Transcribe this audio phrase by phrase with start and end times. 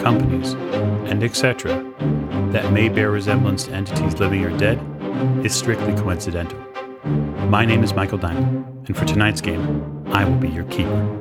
[0.00, 0.54] companies,
[1.10, 1.84] and etc.,
[2.52, 4.80] that may bear resemblance to entities living or dead
[5.44, 6.58] is strictly coincidental.
[7.48, 11.16] My name is Michael Diamond, and for tonight's game, I will be your keeper.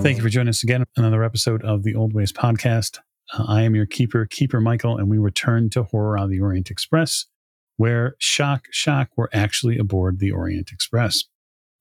[0.00, 2.98] Thank you for joining us again on another episode of the Old Ways podcast.
[3.32, 6.70] Uh, I am your keeper, Keeper Michael, and we return to Horror on the Orient
[6.70, 7.26] Express,
[7.76, 11.24] where shock, shock, we're actually aboard the Orient Express.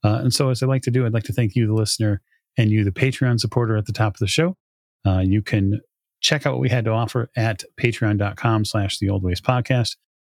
[0.04, 2.22] Uh, and so, as I like to do, I'd like to thank you, the listener,
[2.58, 4.58] and you, the Patreon supporter at the top of the show.
[5.05, 5.82] Uh, you can
[6.22, 9.96] check out what we had to offer at patreon.com slash the old ways podcast.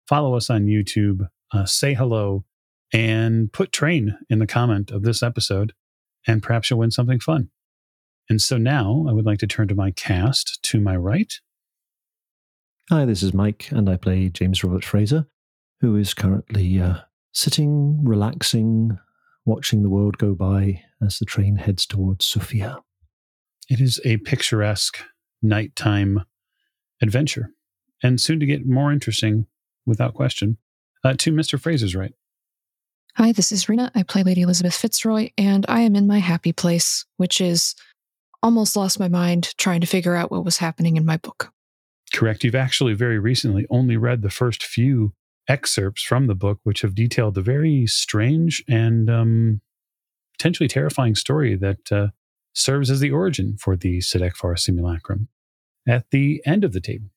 [0.09, 2.45] Follow us on YouTube, uh, say hello,
[2.93, 5.73] and put train in the comment of this episode,
[6.27, 7.51] and perhaps you'll win something fun.
[8.29, 11.33] And so now I would like to turn to my cast to my right.
[12.91, 15.27] Hi, this is Mike, and I play James Robert Fraser,
[15.81, 16.99] who is currently uh,
[17.33, 18.99] sitting, relaxing,
[19.45, 22.79] watching the world go by as the train heads towards Sofia.
[23.69, 24.99] It is a picturesque
[25.43, 26.25] nighttime
[27.03, 27.51] adventure
[28.03, 29.47] and soon to get more interesting
[29.85, 30.59] without question.
[31.05, 31.61] Uh, to Mr.
[31.61, 32.13] Fraser's right.
[33.17, 33.91] Hi, this is Rena.
[33.95, 37.75] I play Lady Elizabeth Fitzroy, and I am in my happy place, which is
[38.43, 41.53] almost lost my mind trying to figure out what was happening in my book.
[42.13, 42.45] Correct.
[42.45, 45.13] You've actually very recently only read the first few
[45.49, 49.61] excerpts from the book, which have detailed the very strange and um,
[50.37, 52.09] potentially terrifying story that uh,
[52.57, 55.29] serves as the origin for the Sedefkar simulacrum
[55.87, 57.11] at the end of the table.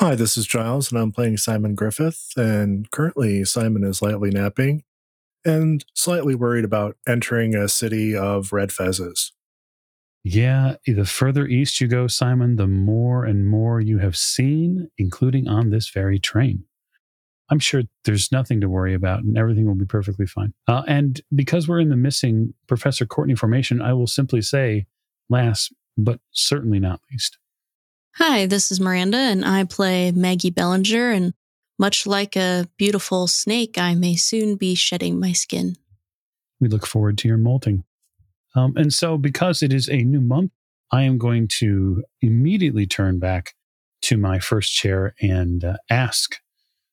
[0.00, 2.32] Hi, this is Giles, and I'm playing Simon Griffith.
[2.36, 4.82] And currently, Simon is lightly napping
[5.44, 9.30] and slightly worried about entering a city of red fezzes.
[10.24, 15.46] Yeah, the further east you go, Simon, the more and more you have seen, including
[15.46, 16.64] on this very train.
[17.50, 20.54] I'm sure there's nothing to worry about and everything will be perfectly fine.
[20.66, 24.86] Uh, and because we're in the missing Professor Courtney formation, I will simply say
[25.28, 27.38] last, but certainly not least.
[28.16, 31.10] Hi, this is Miranda, and I play Maggie Bellinger.
[31.10, 31.34] And
[31.78, 35.76] much like a beautiful snake, I may soon be shedding my skin.
[36.60, 37.84] We look forward to your molting.
[38.54, 40.52] Um, and so, because it is a new month,
[40.92, 43.54] I am going to immediately turn back
[44.02, 46.36] to my first chair and uh, ask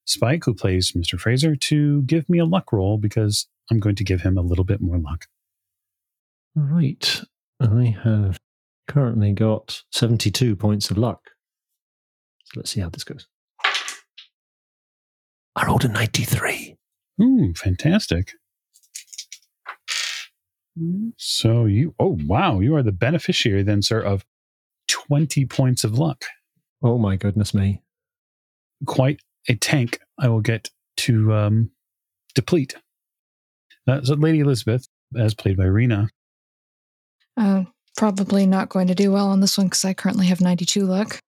[0.06, 1.20] Spike, who plays Mr.
[1.20, 4.66] Fraser, to give me a luck roll because I'm going to give him a little
[4.66, 5.26] bit more luck.
[6.58, 7.22] All right.
[7.60, 8.40] I have
[8.88, 11.22] currently got 72 points of luck.
[12.46, 13.28] So let's see how this goes.
[15.56, 16.76] I rolled a 93.
[17.22, 18.34] Ooh, fantastic.
[21.18, 24.26] So you, oh, wow, you are the beneficiary then, sir, of
[24.88, 26.26] 20 points of luck.
[26.82, 27.84] Oh, my goodness me.
[28.86, 31.72] Quite a tank I will get to um,
[32.36, 32.76] deplete.
[33.88, 34.88] Uh, so, Lady Elizabeth,
[35.18, 36.10] as played by Rena.
[37.36, 37.64] Uh,
[37.98, 41.20] probably not going to do well on this one because I currently have 92 luck.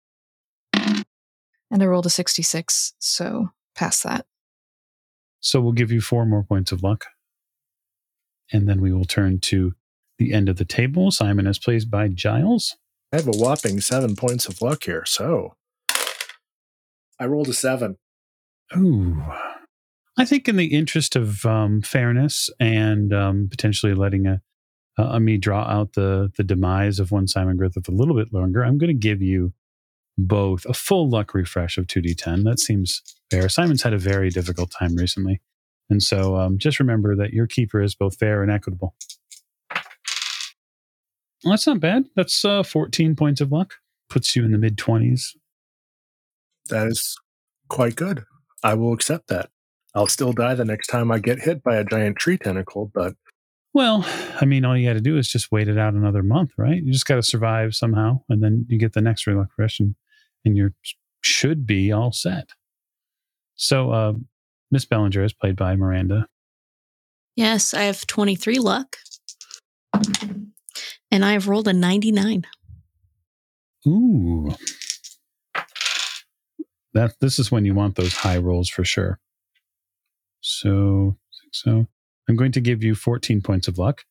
[1.70, 4.26] And I rolled a 66, so pass that.
[5.40, 7.06] So we'll give you four more points of luck.
[8.52, 9.72] And then we will turn to
[10.18, 11.10] the end of the table.
[11.10, 12.76] Simon is played by Giles.
[13.12, 15.56] I have a whopping seven points of luck here, so
[17.18, 17.96] I rolled a seven.
[20.16, 24.40] I think, in the interest of um, fairness and um, potentially letting a,
[24.96, 28.64] a, me draw out the the demise of one Simon Griffith a little bit longer,
[28.64, 29.52] I'm going to give you
[30.16, 32.44] both a full luck refresh of 2d10.
[32.44, 33.48] That seems fair.
[33.48, 35.40] Simon's had a very difficult time recently.
[35.90, 38.94] And so um, just remember that your keeper is both fair and equitable.
[41.44, 42.06] Well, that's not bad.
[42.16, 43.74] That's uh, 14 points of luck.
[44.08, 45.36] Puts you in the mid 20s.
[46.70, 47.16] That is
[47.68, 48.24] quite good.
[48.64, 49.50] I will accept that.
[49.94, 53.14] I'll still die the next time I get hit by a giant tree tentacle, but.
[53.72, 54.04] Well,
[54.40, 56.82] I mean, all you got to do is just wait it out another month, right?
[56.82, 59.94] You just got to survive somehow, and then you get the next luck refresh, and
[60.44, 60.72] you
[61.20, 62.48] should be all set.
[63.54, 64.12] So, uh,
[64.70, 66.26] Miss Bellinger is played by Miranda.
[67.36, 68.96] Yes, I have 23 luck.
[71.10, 72.44] And I've rolled a 99.
[73.86, 74.54] Ooh.
[76.94, 79.18] That this is when you want those high rolls for sure.
[80.40, 81.16] So,
[81.52, 81.86] so
[82.28, 84.04] I'm going to give you 14 points of luck.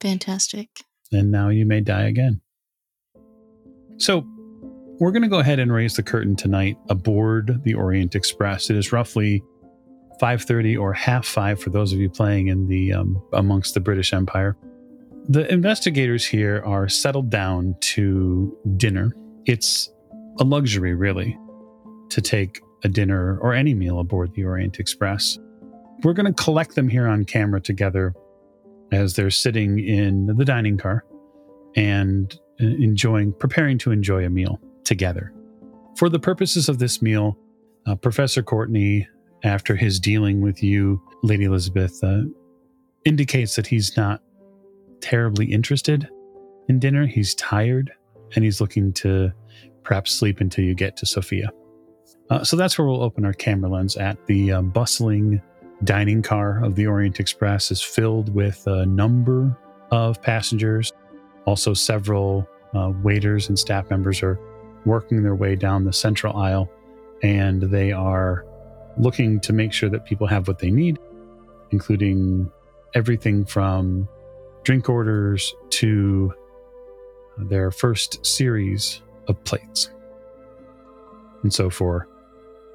[0.00, 0.68] Fantastic.
[1.12, 2.40] And now you may die again.
[3.98, 4.26] So,
[5.00, 8.68] we're going to go ahead and raise the curtain tonight aboard the Orient Express.
[8.68, 9.42] It is roughly
[10.20, 14.12] 5:30 or half 5 for those of you playing in the um, amongst the British
[14.12, 14.56] Empire.
[15.28, 19.14] The investigators here are settled down to dinner.
[19.46, 19.90] It's
[20.38, 21.38] a luxury really
[22.10, 25.38] to take a dinner or any meal aboard the Orient Express.
[26.02, 28.14] We're going to collect them here on camera together
[28.92, 31.04] as they're sitting in the dining car
[31.76, 35.32] and uh, enjoying preparing to enjoy a meal together.
[35.96, 37.36] For the purposes of this meal,
[37.86, 39.06] uh, Professor Courtney,
[39.44, 42.22] after his dealing with you, Lady Elizabeth, uh,
[43.04, 44.22] indicates that he's not
[45.00, 46.08] terribly interested
[46.68, 47.06] in dinner.
[47.06, 47.92] He's tired
[48.34, 49.32] and he's looking to
[49.82, 51.50] perhaps sleep until you get to Sofia.
[52.30, 54.24] Uh, so that's where we'll open our camera lens at.
[54.26, 55.42] The um, bustling
[55.84, 59.56] dining car of the Orient Express is filled with a number
[59.90, 60.92] of passengers.
[61.46, 64.38] Also, several uh, waiters and staff members are
[64.84, 66.70] working their way down the central aisle
[67.22, 68.46] and they are
[68.98, 70.98] looking to make sure that people have what they need,
[71.70, 72.50] including
[72.94, 74.08] everything from
[74.64, 76.32] drink orders to
[77.38, 79.90] their first series of plates.
[81.42, 82.08] And so, for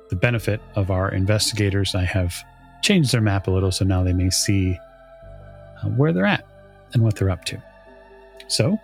[0.09, 2.35] the benefit of our investigators, I have
[2.81, 4.77] changed their map a little so now they may see
[5.83, 6.45] uh, where they're at
[6.93, 7.61] and what they're up to.
[8.47, 8.77] So,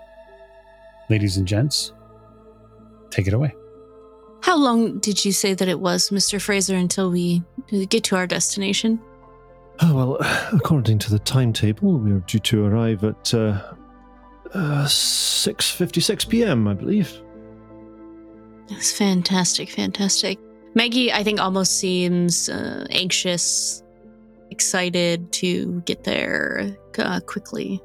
[1.10, 1.94] ladies and gents,
[3.10, 3.56] take it away.
[4.42, 6.42] How long did you say that it was, Mr.
[6.42, 7.44] Fraser, until we
[7.90, 9.00] get to our destination?
[9.82, 10.18] Oh, well,
[10.54, 13.62] according to the timetable, we are due to arrive at uh,
[14.54, 17.22] uh, 6.56 p.m., I believe.
[18.72, 20.40] That's fantastic, fantastic.
[20.76, 23.84] Maggie, I think, almost seems uh, anxious,
[24.50, 27.82] excited to get there uh, quickly.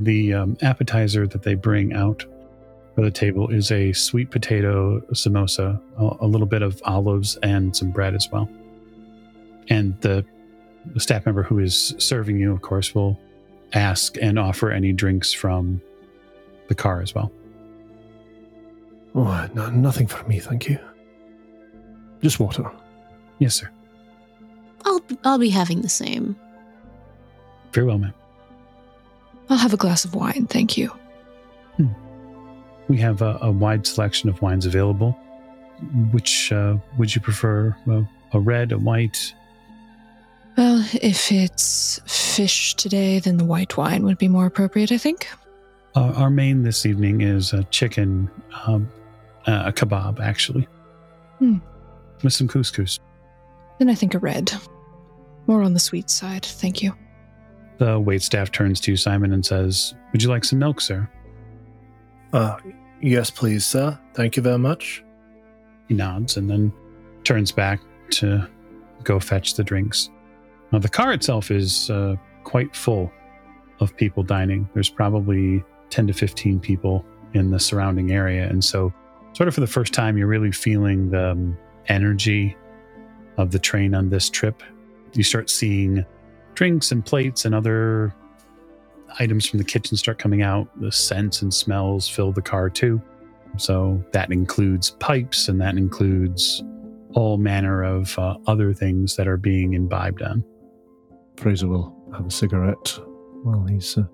[0.00, 2.26] The um, appetizer that they bring out
[2.94, 7.74] for the table is a sweet potato samosa, a, a little bit of olives, and
[7.74, 8.48] some bread as well.
[9.68, 10.26] And the
[10.98, 13.18] staff member who is serving you, of course, will
[13.72, 15.80] ask and offer any drinks from
[16.68, 17.32] the car as well.
[19.14, 20.78] Oh, no, nothing for me, thank you.
[22.22, 22.70] Just water.
[23.38, 23.70] Yes, sir.
[24.84, 26.36] I'll I'll be having the same.
[27.72, 28.14] Very well, ma'am.
[29.48, 30.90] I'll have a glass of wine, thank you.
[32.88, 35.12] We have a, a wide selection of wines available.
[36.12, 37.74] Which uh, would you prefer?
[37.88, 39.34] A, a red, a white?
[40.56, 45.28] Well, if it's fish today, then the white wine would be more appropriate, I think.
[45.94, 48.30] Uh, our main this evening is a chicken,
[48.66, 48.88] um,
[49.46, 50.66] uh, a kebab, actually,
[51.38, 51.58] Hmm.
[52.22, 52.98] with some couscous.
[53.78, 54.52] Then I think a red.
[55.46, 56.94] More on the sweet side, thank you.
[57.78, 61.08] The waitstaff turns to Simon and says, "Would you like some milk, sir?"
[62.32, 62.56] Uh,
[63.00, 63.98] yes, please, sir.
[64.14, 65.04] Thank you very much.
[65.88, 66.72] He nods and then
[67.24, 67.80] turns back
[68.10, 68.46] to
[69.02, 70.08] go fetch the drinks.
[70.72, 73.10] Now, the car itself is uh, quite full
[73.80, 74.68] of people dining.
[74.72, 77.04] There's probably 10 to 15 people
[77.34, 78.48] in the surrounding area.
[78.48, 78.92] And so,
[79.34, 81.58] sort of for the first time, you're really feeling the um,
[81.88, 82.56] energy
[83.36, 84.62] of the train on this trip.
[85.12, 86.04] You start seeing
[86.54, 88.14] drinks and plates and other
[89.18, 90.68] items from the kitchen start coming out.
[90.80, 93.02] The scents and smells fill the car too.
[93.56, 96.62] So that includes pipes and that includes
[97.14, 100.44] all manner of uh, other things that are being imbibed on.
[101.36, 102.98] Fraser will have a cigarette
[103.42, 104.04] while he's uh,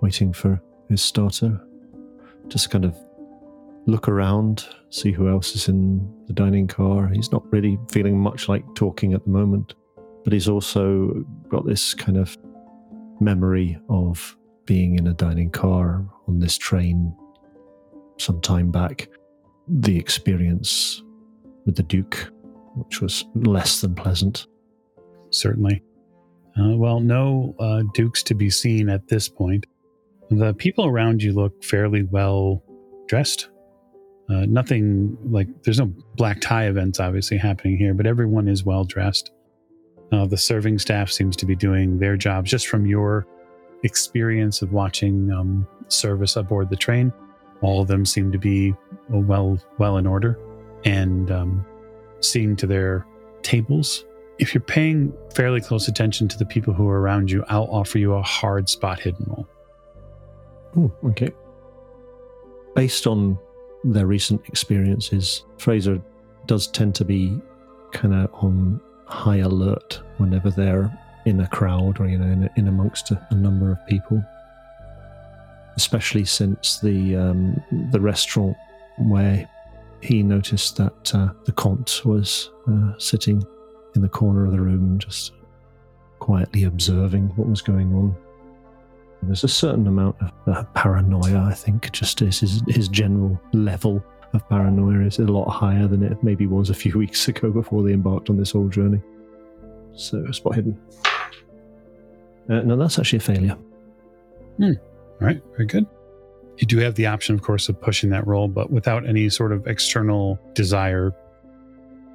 [0.00, 1.60] waiting for his starter.
[2.48, 2.96] Just kind of
[3.88, 7.08] look around, see who else is in the dining car.
[7.08, 9.74] He's not really feeling much like talking at the moment,
[10.24, 12.36] but he's also got this kind of
[13.18, 17.16] memory of being in a dining car on this train
[18.18, 19.08] some time back.
[19.66, 21.02] The experience
[21.64, 22.30] with the Duke,
[22.74, 24.46] which was less than pleasant.
[25.30, 25.82] Certainly.
[26.60, 29.64] Uh, well, no uh, dukes to be seen at this point.
[30.30, 32.62] The people around you look fairly well
[33.06, 33.48] dressed.
[34.30, 38.84] Uh, nothing like there's no black tie events obviously happening here, but everyone is well
[38.84, 39.30] dressed.
[40.12, 43.26] Uh, the serving staff seems to be doing their jobs just from your
[43.84, 47.12] experience of watching um, service aboard the train.
[47.62, 48.74] All of them seem to be
[49.12, 50.38] uh, well well in order
[50.84, 51.66] and um,
[52.20, 53.06] seeing to their
[53.42, 54.04] tables.
[54.38, 57.98] If you're paying fairly close attention to the people who are around you, I'll offer
[57.98, 59.48] you a hard spot hidden roll.
[60.76, 61.30] Oh, okay.
[62.76, 63.38] Based on
[63.84, 66.00] their recent experiences, Fraser
[66.46, 67.40] does tend to be
[67.92, 70.92] kind of on high alert whenever they're
[71.24, 74.22] in a crowd or you know in, in amongst a, a number of people.
[75.76, 78.56] Especially since the um, the restaurant
[78.98, 79.48] where
[80.00, 83.44] he noticed that uh, the Comte was uh, sitting
[83.94, 85.32] in the corner of the room, just
[86.18, 88.16] quietly observing what was going on.
[89.22, 94.48] There's a certain amount of uh, paranoia, I think, just his, his general level of
[94.48, 97.92] paranoia is a lot higher than it maybe was a few weeks ago before they
[97.92, 99.00] embarked on this whole journey.
[99.94, 100.80] So, spot hidden.
[102.48, 103.56] Uh, no, that's actually a failure.
[105.20, 105.86] All right, very good.
[106.58, 109.52] You do have the option, of course, of pushing that roll, but without any sort
[109.52, 111.12] of external desire.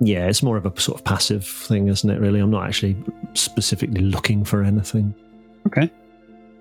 [0.01, 2.39] Yeah, it's more of a sort of passive thing, isn't it, really?
[2.39, 2.97] I'm not actually
[3.33, 5.13] specifically looking for anything.
[5.67, 5.89] Okay.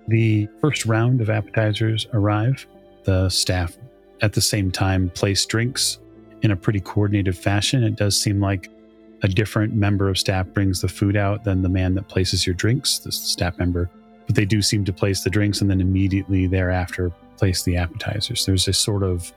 [0.09, 2.67] The first round of appetizers arrive.
[3.05, 3.77] The staff
[4.21, 5.99] at the same time place drinks
[6.43, 7.83] in a pretty coordinated fashion.
[7.85, 8.69] It does seem like
[9.23, 12.55] a different member of staff brings the food out than the man that places your
[12.55, 13.89] drinks, the staff member.
[14.27, 18.45] But they do seem to place the drinks and then immediately thereafter place the appetizers.
[18.47, 19.33] There's a sort of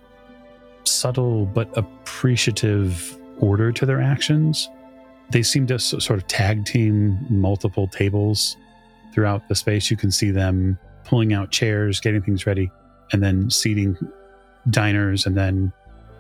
[0.84, 4.70] subtle but appreciative order to their actions.
[5.32, 8.58] They seem to sort of tag team multiple tables
[9.14, 9.90] throughout the space.
[9.90, 12.72] You can see them pulling out chairs, getting things ready,
[13.12, 13.98] and then seating
[14.70, 15.72] diners and then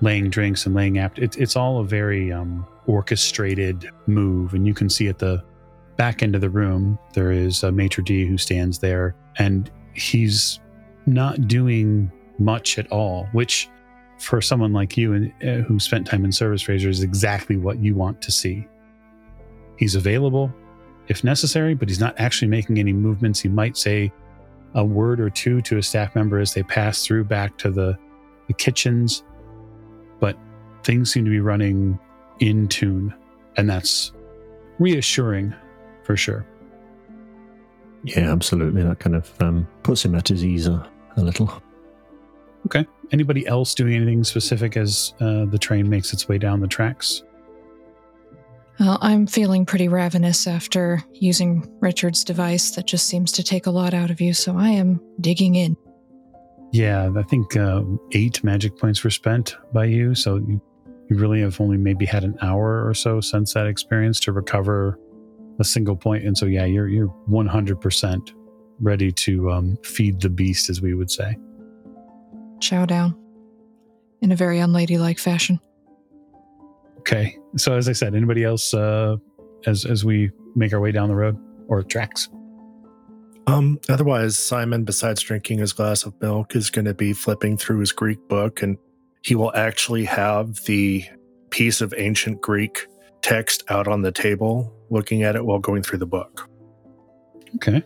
[0.02, 1.18] laying drinks and laying app.
[1.18, 4.54] It, it's all a very um, orchestrated move.
[4.54, 5.44] And you can see at the
[5.98, 10.60] back end of the room, there is a maitre d' who stands there and he's
[11.06, 13.70] not doing much at all, which
[14.20, 17.80] for someone like you and uh, who spent time in service Fraser is exactly what
[17.80, 18.68] you want to see.
[19.78, 20.54] He's available
[21.08, 23.40] if necessary, but he's not actually making any movements.
[23.40, 24.12] He might say
[24.74, 27.98] a word or two to a staff member as they pass through back to the,
[28.48, 29.24] the kitchens,
[30.20, 30.38] but
[30.84, 32.00] things seem to be running
[32.40, 33.14] in tune,
[33.58, 34.12] and that's
[34.80, 35.54] reassuring
[36.04, 36.46] for sure.
[38.04, 38.84] Yeah, absolutely.
[38.84, 41.62] That kind of um, puts him at his ease a, a little.
[42.68, 42.86] Okay.
[43.12, 47.24] Anybody else doing anything specific as uh, the train makes its way down the tracks?
[48.80, 53.72] Well, I'm feeling pretty ravenous after using Richard's device that just seems to take a
[53.72, 55.78] lot out of you, so I am digging in.
[56.74, 60.62] Yeah, I think uh, eight magic points were spent by you, so you,
[61.10, 65.00] you really have only maybe had an hour or so since that experience to recover
[65.60, 68.34] a single point, and so yeah, you're you're 100 percent
[68.82, 71.38] ready to um, feed the beast, as we would say.
[72.60, 73.18] Chow down.
[74.22, 75.60] In a very unladylike fashion.
[77.08, 79.18] Okay, so as I said, anybody else uh,
[79.68, 82.30] as as we make our way down the road or tracks?
[83.46, 87.78] Um, otherwise, Simon, besides drinking his glass of milk, is going to be flipping through
[87.78, 88.76] his Greek book, and
[89.22, 91.06] he will actually have the
[91.52, 92.88] piece of ancient Greek
[93.22, 96.50] text out on the table, looking at it while going through the book.
[97.58, 97.84] Okay,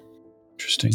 [0.54, 0.94] interesting.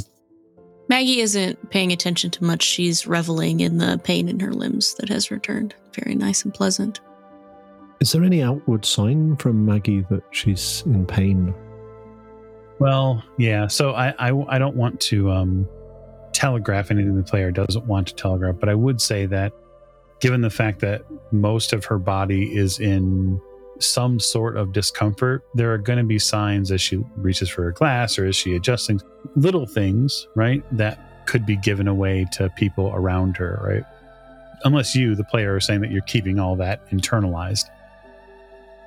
[0.88, 2.62] Maggie isn't paying attention to much.
[2.62, 5.74] She's reveling in the pain in her limbs that has returned.
[5.94, 7.00] Very nice and pleasant.
[8.00, 11.54] Is there any outward sign from Maggie that she's in pain?
[12.78, 13.66] Well, yeah.
[13.66, 15.68] So I, I, I don't want to um,
[16.32, 19.52] telegraph anything the player doesn't want to telegraph, but I would say that
[20.20, 23.40] given the fact that most of her body is in
[23.78, 27.72] some sort of discomfort, there are going to be signs as she reaches for her
[27.72, 29.04] glass or as she adjusts things,
[29.36, 33.84] little things, right, that could be given away to people around her, right?
[34.64, 37.64] Unless you, the player, are saying that you're keeping all that internalized.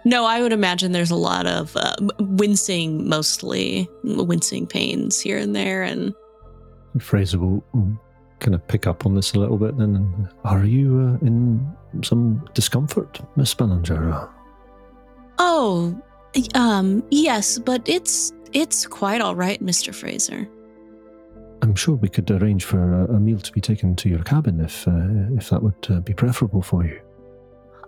[0.05, 5.55] No, I would imagine there's a lot of uh, wincing, mostly wincing pains here and
[5.55, 6.13] there, and
[6.99, 7.63] Fraser will,
[8.39, 9.77] kind of pick up on this a little bit.
[9.77, 11.67] Then, are you uh, in
[12.03, 14.29] some discomfort, Miss Bellinger?
[15.39, 16.01] oh,
[16.55, 20.47] um, yes, but it's it's quite all right, Mister Fraser.
[21.63, 24.61] I'm sure we could arrange for a, a meal to be taken to your cabin
[24.61, 24.91] if uh,
[25.35, 26.99] if that would uh, be preferable for you.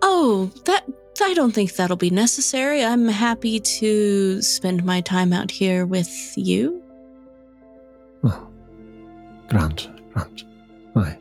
[0.02, 0.84] Oh, that
[1.22, 2.84] I don't think that'll be necessary.
[2.84, 6.82] I'm happy to spend my time out here with you.
[8.24, 8.48] Oh,
[9.48, 10.44] Grant, Grant.
[10.96, 11.18] Aye.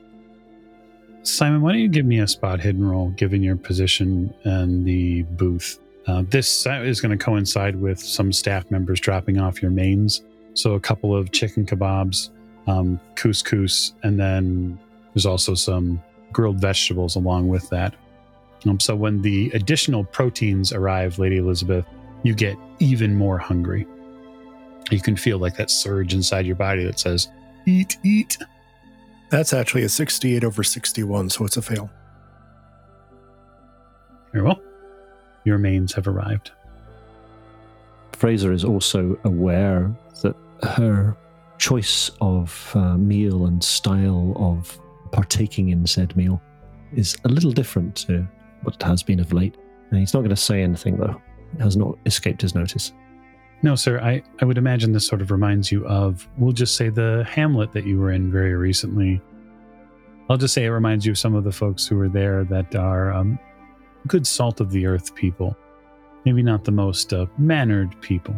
[1.23, 5.23] Simon, why don't you give me a spot hidden roll, given your position and the
[5.23, 5.79] booth?
[6.07, 10.23] Uh, this is going to coincide with some staff members dropping off your mains.
[10.53, 12.29] So a couple of chicken kebabs,
[12.67, 14.79] um, couscous, and then
[15.13, 17.95] there's also some grilled vegetables along with that.
[18.67, 21.85] Um, so when the additional proteins arrive, Lady Elizabeth,
[22.23, 23.87] you get even more hungry.
[24.91, 27.29] You can feel like that surge inside your body that says,
[27.65, 28.37] eat, eat.
[29.29, 31.89] That's actually a 68 over 61, so it's a fail.
[34.33, 34.61] Very well.
[35.45, 36.51] Your mains have arrived.
[38.13, 41.15] Fraser is also aware that her
[41.57, 44.77] choice of uh, meal and style of
[45.11, 46.41] partaking in said meal
[46.93, 48.27] is a little different to
[48.63, 49.55] what it has been of late.
[49.89, 51.21] And he's not going to say anything, though.
[51.55, 52.93] It has not escaped his notice.
[53.61, 53.99] No, sir.
[53.99, 57.73] I, I would imagine this sort of reminds you of, we'll just say, the Hamlet
[57.73, 59.21] that you were in very recently.
[60.29, 62.75] I'll just say it reminds you of some of the folks who were there that
[62.75, 63.39] are um,
[64.07, 65.57] good salt of the earth people.
[66.23, 68.35] Maybe not the most uh, mannered people.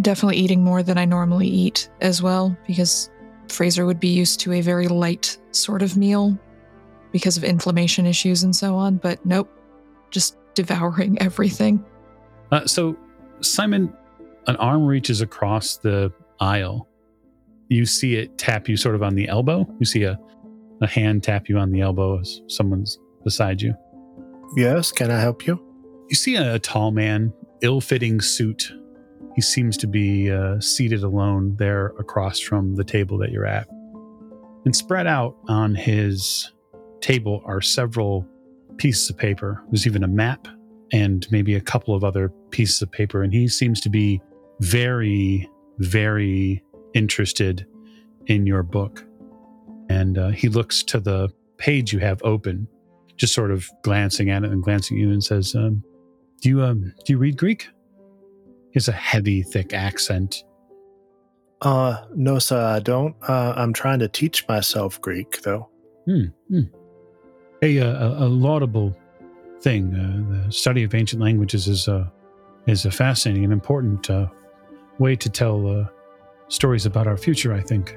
[0.00, 3.10] Definitely eating more than I normally eat as well, because
[3.48, 6.38] Fraser would be used to a very light sort of meal
[7.12, 8.96] because of inflammation issues and so on.
[8.96, 9.50] But nope,
[10.10, 11.84] just devouring everything.
[12.50, 12.96] Uh, so,
[13.40, 13.92] Simon,
[14.46, 16.88] an arm reaches across the aisle.
[17.68, 19.66] You see it tap you sort of on the elbow.
[19.78, 20.18] You see a,
[20.80, 23.74] a hand tap you on the elbow as someone's beside you.
[24.56, 25.64] Yes, can I help you?
[26.08, 28.72] You see a, tall man, ill fitting suit.
[29.36, 33.68] He seems to be uh, seated alone there across from the table that you're at.
[34.64, 36.50] And spread out on his
[37.00, 38.26] table are several
[38.76, 39.62] pieces of paper.
[39.70, 40.48] There's even a map
[40.92, 43.22] and maybe a couple of other pieces of paper.
[43.22, 44.20] And he seems to be
[44.60, 46.62] very, very
[46.94, 47.66] interested
[48.26, 49.04] in your book.
[49.88, 52.68] And uh, he looks to the page you have open,
[53.16, 55.82] just sort of glancing at it and glancing at you and says, um,
[56.40, 57.68] "Do you um do you read Greek?"
[58.70, 60.44] He has a heavy, thick accent.
[61.60, 63.16] Uh, no, sir, I don't.
[63.28, 65.68] Uh, I'm trying to teach myself Greek, though.
[66.06, 66.26] Hmm.
[66.48, 66.62] hmm.
[67.62, 68.96] A, a, a laudable
[69.60, 69.94] thing.
[69.94, 72.10] Uh, the study of ancient languages is a
[72.66, 74.26] is a fascinating and important uh,
[74.98, 75.86] way to tell uh,
[76.48, 77.52] stories about our future.
[77.52, 77.96] I think.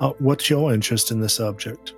[0.00, 1.94] Uh, what's your interest in the subject?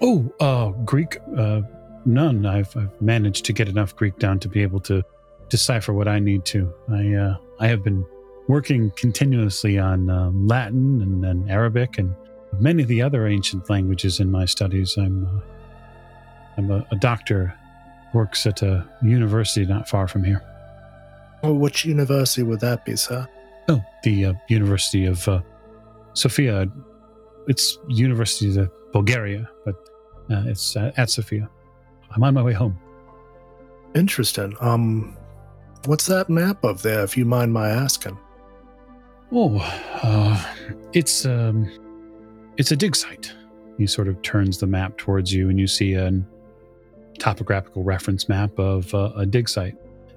[0.00, 1.18] Oh, uh, Greek.
[1.36, 1.62] Uh,
[2.06, 2.46] none.
[2.46, 5.02] I've, I've managed to get enough Greek down to be able to
[5.48, 6.72] decipher what I need to.
[6.90, 8.04] I uh, I have been
[8.48, 12.14] working continuously on um, Latin and, and, Arabic and
[12.58, 14.96] many of the other ancient languages in my studies.
[14.96, 15.40] I'm uh,
[16.58, 17.54] I'm a, a, doctor,
[18.12, 20.42] works at a university not far from here.
[21.42, 23.28] Well, which university would that be, sir?
[23.68, 25.40] Oh, the uh, University of uh,
[26.14, 26.66] Sofia.
[27.46, 29.76] It's University of Bulgaria, but
[30.30, 31.48] uh, it's at Sofia.
[32.10, 32.76] I'm on my way home.
[33.94, 34.56] Interesting.
[34.60, 35.16] Um,
[35.86, 38.18] what's that map of there, if you mind my asking?
[39.30, 39.58] Oh,
[40.02, 40.42] uh,
[40.92, 41.70] it's um,
[42.56, 43.32] it's a dig site.
[43.76, 46.26] He sort of turns the map towards you, and you see an
[47.18, 49.76] topographical reference map of uh, a dig site.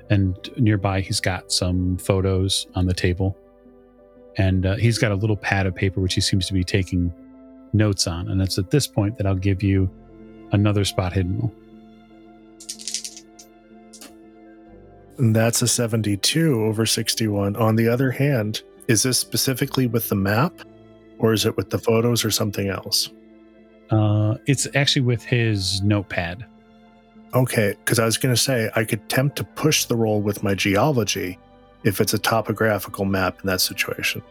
[0.09, 3.37] And nearby, he's got some photos on the table.
[4.37, 7.13] And uh, he's got a little pad of paper, which he seems to be taking
[7.73, 8.29] notes on.
[8.29, 9.89] And it's at this point that I'll give you
[10.51, 11.53] another spot hidden roll.
[15.17, 17.55] And that's a 72 over 61.
[17.55, 20.53] On the other hand, is this specifically with the map
[21.19, 23.11] or is it with the photos or something else?
[23.91, 26.45] Uh, it's actually with his notepad.
[27.33, 30.43] Okay, because I was going to say I could attempt to push the roll with
[30.43, 31.39] my geology
[31.83, 34.21] if it's a topographical map in that situation.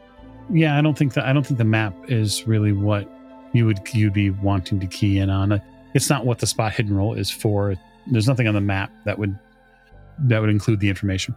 [0.52, 3.08] Yeah, I don't think that I don't think the map is really what
[3.52, 5.60] you would you'd be wanting to key in on.
[5.94, 7.74] It's not what the spot hidden roll is for.
[8.10, 9.38] There's nothing on the map that would
[10.18, 11.34] that would include the information.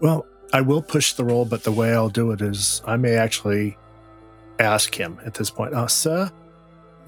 [0.00, 3.14] Well, I will push the roll, but the way I'll do it is I may
[3.14, 3.76] actually
[4.60, 6.30] ask him at this point, uh, sir,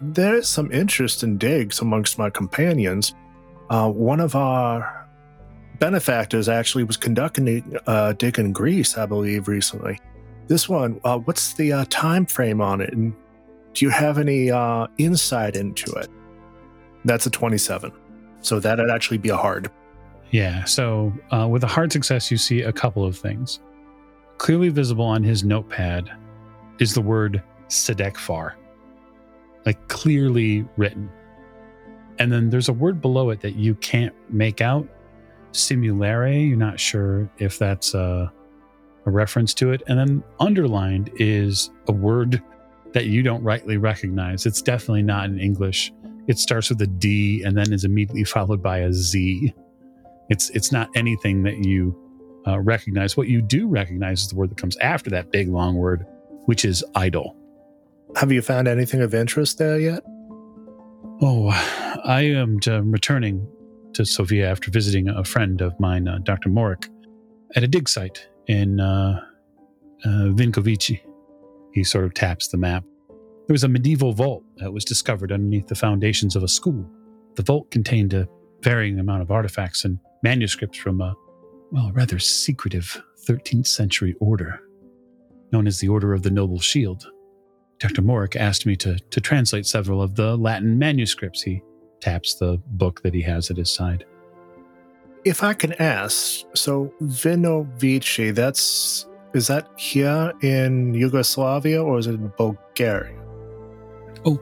[0.01, 3.15] there is some interest in digs amongst my companions.
[3.71, 5.09] Uh, one of our
[5.79, 9.99] benefactors actually was conducting uh, dig in Greece, I believe, recently.
[10.49, 12.93] This one, uh, what's the uh, time frame on it?
[12.93, 13.15] And
[13.75, 16.09] do you have any uh, insight into it?
[17.05, 17.93] That's a 27.
[18.41, 19.71] So that'd actually be a hard.
[20.31, 20.65] Yeah.
[20.65, 23.61] So uh, with a hard success, you see a couple of things.
[24.39, 26.11] Clearly visible on his notepad
[26.79, 28.55] is the word Sedefkar,
[29.65, 31.11] like clearly written.
[32.19, 34.89] And then there's a word below it that you can't make out.
[35.53, 36.49] Simulare.
[36.49, 38.33] You're not sure if that's a,
[39.07, 39.83] a reference to it.
[39.87, 42.43] And then underlined is a word
[42.93, 44.47] that you don't rightly recognize.
[44.47, 45.93] It's definitely not in English.
[46.27, 49.55] It starts with a D and then is immediately followed by a Z.
[50.29, 51.97] It's it's not anything that you
[52.47, 53.17] uh, recognize.
[53.17, 56.07] What you do recognize is the word that comes after that big long word,
[56.47, 57.37] which is idol.
[58.17, 60.03] Have you found anything of interest there yet?
[61.21, 61.49] Oh,
[62.05, 63.47] I am uh, returning
[63.95, 66.51] to Sofia after visiting a friend of mine, uh, Dr.
[66.51, 66.89] Morik,
[67.55, 69.23] at a dig site in uh,
[70.05, 71.01] uh, Vinkovici.
[71.73, 72.85] He sort of taps the map.
[73.47, 76.87] There was a medieval vault that was discovered underneath the foundations of a school.
[77.37, 78.29] The vault contained a
[78.63, 81.15] varying amount of artifacts and manuscripts from a,
[81.71, 84.61] well, rather secretive 13th century order
[85.53, 87.07] known as the Order of the Noble Shield.
[87.79, 88.03] Dr.
[88.03, 91.43] Morik asked me to, to translate several of the Latin manuscripts.
[91.43, 91.62] He
[92.01, 94.05] taps the book that he has at his side.
[95.25, 102.15] If I can ask, so Vinovici, that's is that here in Yugoslavia or is it
[102.15, 103.21] in Bulgaria?
[104.25, 104.41] Oh,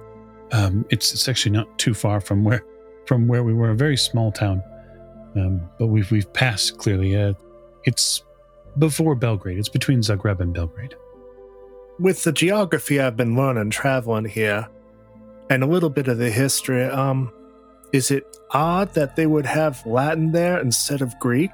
[0.53, 2.65] um, it's it's actually not too far from where
[3.07, 3.71] from where we were.
[3.71, 4.63] A very small town,
[5.37, 7.17] um, but we've we've passed clearly.
[7.17, 7.33] Uh,
[7.85, 8.23] it's
[8.79, 9.59] before Belgrade.
[9.59, 10.95] It's between Zagreb and Belgrade.
[11.99, 14.69] With the geography I've been learning traveling here,
[15.51, 17.33] and a little bit of the history, um,
[17.93, 21.53] is it odd that they would have Latin there instead of Greek?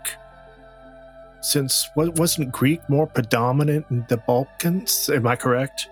[1.43, 5.11] Since wa- wasn't Greek more predominant in the Balkans?
[5.11, 5.89] Am I correct?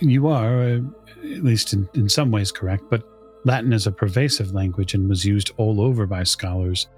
[0.00, 0.80] You are, uh,
[1.18, 3.04] at least in, in some ways, correct, but
[3.44, 6.88] Latin is a pervasive language and was used all over by scholars.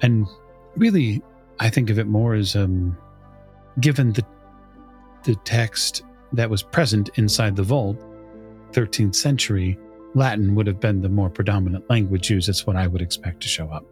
[0.00, 0.26] And
[0.76, 1.22] really,
[1.58, 2.96] I think of it more as um,
[3.80, 4.24] given the,
[5.24, 7.96] the text that was present inside the vault,
[8.72, 9.78] 13th century,
[10.14, 12.48] Latin would have been the more predominant language used.
[12.48, 13.84] That's what I would expect to show up.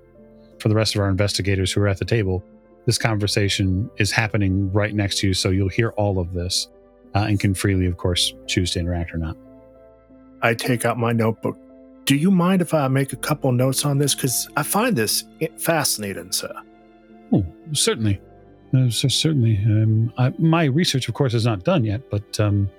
[0.58, 2.44] For the rest of our investigators who are at the table,
[2.86, 6.68] this conversation is happening right next to you, so you'll hear all of this
[7.14, 9.36] uh, and can freely, of course, choose to interact or not.
[10.42, 11.56] I take out my notebook.
[12.04, 14.14] Do you mind if I make a couple notes on this?
[14.14, 15.24] Because I find this
[15.58, 16.52] fascinating, sir.
[17.32, 18.20] Oh, certainly.
[18.74, 19.58] Uh, so certainly.
[19.66, 22.70] Um, I, my research, of course, is not done yet, but um,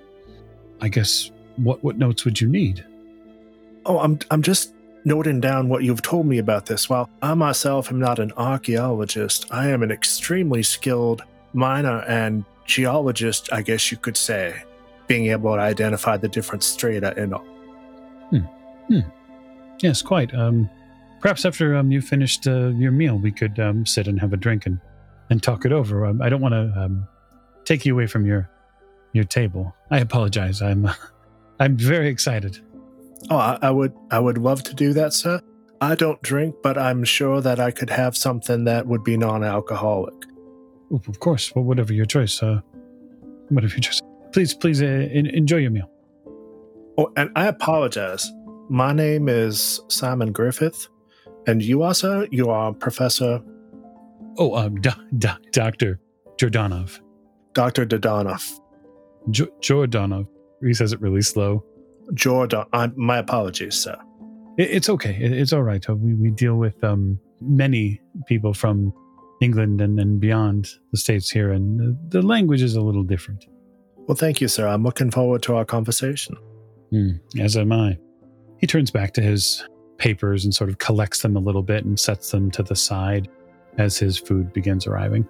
[0.82, 2.86] I guess what, what notes would you need?
[3.86, 4.74] Oh, I'm I'm just
[5.06, 6.90] noting down what you've told me about this.
[6.90, 11.24] While I myself am not an archaeologist, I am an extremely skilled
[11.54, 14.64] miner and geologist, I guess you could say,
[15.08, 17.46] being able to identify the different strata and all.
[19.82, 20.34] Yes, quite.
[20.34, 20.70] Um,
[21.20, 24.38] perhaps after um, you finished uh, your meal, we could um, sit and have a
[24.38, 24.80] drink and,
[25.32, 26.06] and talk it over.
[26.06, 27.08] Um, I don't want to um,
[27.64, 28.50] take you away from your
[29.14, 29.74] your table.
[29.90, 30.62] I apologize.
[30.62, 30.88] I'm
[31.60, 32.60] I'm very excited.
[33.30, 35.42] Oh, I, I would I would love to do that, sir.
[35.80, 40.14] I don't drink, but I'm sure that I could have something that would be non-alcoholic.
[40.92, 42.44] Oh, Of course, well, whatever your choice.
[42.44, 42.62] Uh,
[43.50, 44.02] whatever your choice.
[44.32, 45.90] Please, please uh, en- enjoy your meal.
[46.98, 48.32] Oh, and I apologize.
[48.70, 50.88] My name is Simon Griffith,
[51.48, 53.42] and you also you are Professor
[54.38, 56.00] Oh, um, do, do, Doctor
[56.38, 57.00] Jordanov.
[57.54, 57.86] Dr.
[57.86, 58.50] Dodonov.
[59.30, 60.28] Jo- Jordanov.
[60.64, 61.64] He says it really slow.
[62.14, 62.64] Jordan.
[62.74, 63.98] I, my apologies, sir.
[64.58, 65.18] It, it's okay.
[65.20, 65.88] It, it's all right.
[65.90, 68.94] Uh, We we deal with um, many people from
[69.42, 73.46] England and, and beyond the states here, and the, the language is a little different.
[74.08, 74.68] Well, thank you, sir.
[74.68, 76.36] I'm looking forward to our conversation.
[76.92, 77.98] Hmm, as am I.
[78.60, 79.64] He turns back to his
[79.98, 83.28] papers and sort of collects them a little bit and sets them to the side
[83.78, 85.28] as his food begins arriving.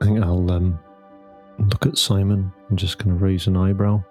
[0.00, 0.78] I think I'll um,
[1.58, 4.02] look at Simon and just kind of raise an eyebrow.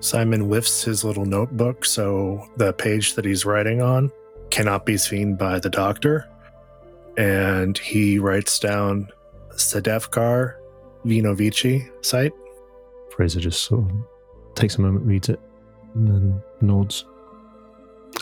[0.00, 4.10] Simon lifts his little notebook so the page that he's writing on
[4.50, 6.28] cannot be seen by the doctor.
[7.16, 9.08] And he writes down
[9.52, 10.56] Sedefkar
[11.04, 12.32] Vinovici site.
[13.10, 13.90] Fraser just sort of
[14.54, 15.40] takes a moment, reads it,
[15.94, 17.04] and then nods.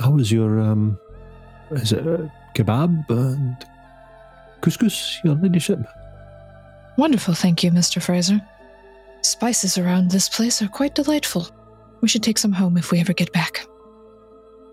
[0.01, 0.99] How was your um?
[1.71, 3.57] Is it uh, kebab and
[4.61, 5.81] couscous, your ladyship?
[6.97, 8.03] Wonderful, thank you, Mr.
[8.03, 8.41] Fraser.
[9.23, 11.49] Spices around this place are quite delightful.
[12.01, 13.67] We should take some home if we ever get back.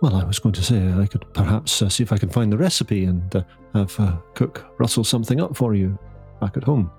[0.01, 2.51] Well, I was going to say I could perhaps uh, see if I can find
[2.51, 5.97] the recipe and uh, have uh, cook rustle something up for you
[6.39, 6.91] back at home.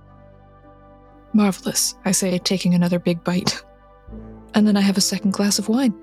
[1.32, 3.62] Marvelous, I say, taking another big bite.
[4.54, 5.94] And then I have a second glass of wine.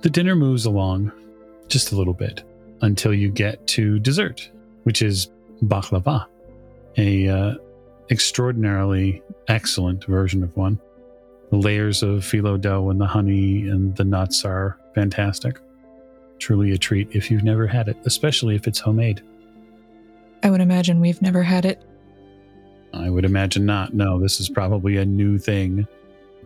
[0.00, 1.12] The dinner moves along
[1.68, 2.42] just a little bit
[2.82, 4.50] until you get to dessert,
[4.84, 5.30] which is
[5.64, 6.26] baklava,
[6.96, 7.54] a uh,
[8.10, 10.80] extraordinarily excellent version of one.
[11.50, 15.58] The layers of phyllo dough and the honey and the nuts are fantastic.
[16.38, 19.22] Truly a treat if you've never had it, especially if it's homemade.
[20.42, 21.82] I would imagine we've never had it.
[22.94, 23.94] I would imagine not.
[23.94, 25.86] No, this is probably a new thing.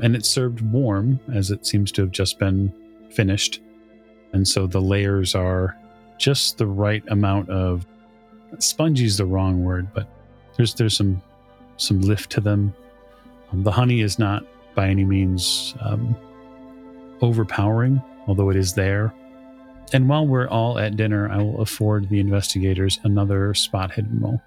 [0.02, 2.72] And it's served warm, as it seems to have just been
[3.10, 3.60] finished.
[4.32, 5.76] And so the layers are
[6.18, 7.86] just the right amount of
[8.58, 10.08] spongy is the wrong word, but
[10.56, 11.22] there's there's some
[11.76, 12.74] some lift to them.
[13.52, 16.16] Um, the honey is not by any means um,
[17.20, 19.12] overpowering, although it is there.
[19.92, 24.42] And while we're all at dinner, I will afford the investigators another spot hidden roll.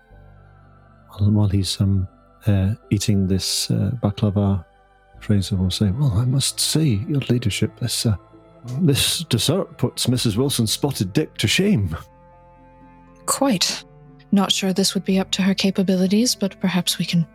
[1.19, 2.07] While, he's um,
[2.45, 4.63] uh, eating this uh, baklava,
[5.19, 8.15] Fraser will say, Well, I must say, Your Ladyship, this, uh,
[8.79, 10.37] this dessert puts Mrs.
[10.37, 11.95] Wilson's spotted dick to shame.
[13.25, 13.83] Quite.
[14.31, 17.25] Not sure this would be up to her capabilities, but perhaps we can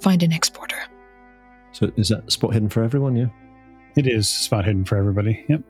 [0.00, 0.76] find an exporter.
[1.72, 3.26] So is that spot hidden for everyone, yeah?
[3.96, 5.44] It is spot hidden for everybody.
[5.48, 5.62] Yep.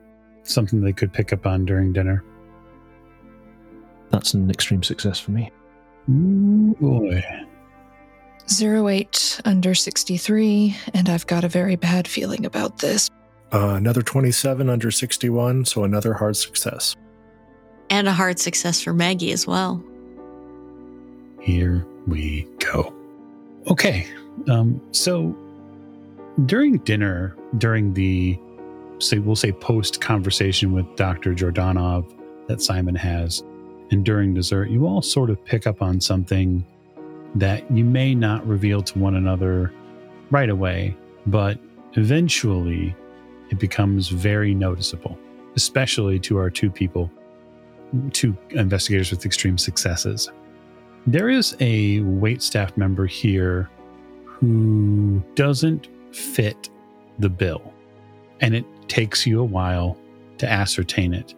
[0.43, 2.23] something they could pick up on during dinner.
[4.11, 5.51] That's an extreme success for me.
[6.09, 7.23] Ooh, boy.
[8.49, 13.09] Zero eight under 63, and I've got a very bad feeling about this.
[13.55, 16.93] Uh, another 27 under 61, so another hard success.
[17.89, 19.81] And a hard success for Maggie as well.
[21.39, 22.93] Here we go.
[23.67, 24.07] Okay.
[24.49, 25.33] Um, so
[26.45, 28.37] during dinner, during the
[28.99, 31.33] say we'll say post conversation with Dr.
[31.33, 32.13] Jordanov
[32.47, 33.41] that Simon has,
[33.89, 36.65] and during dessert, you all sort of pick up on something
[37.35, 39.71] that you may not reveal to one another
[40.29, 40.93] right away,
[41.25, 41.57] but
[41.93, 42.93] eventually
[43.49, 45.17] it becomes very noticeable,
[45.55, 47.11] especially to our two people,
[48.11, 50.31] two investigators with extreme successes.
[51.07, 53.69] There is a wait staff member here
[54.25, 56.69] who doesn't fit
[57.19, 57.73] the bill,
[58.41, 59.97] and it takes you a while
[60.39, 61.33] to ascertain it.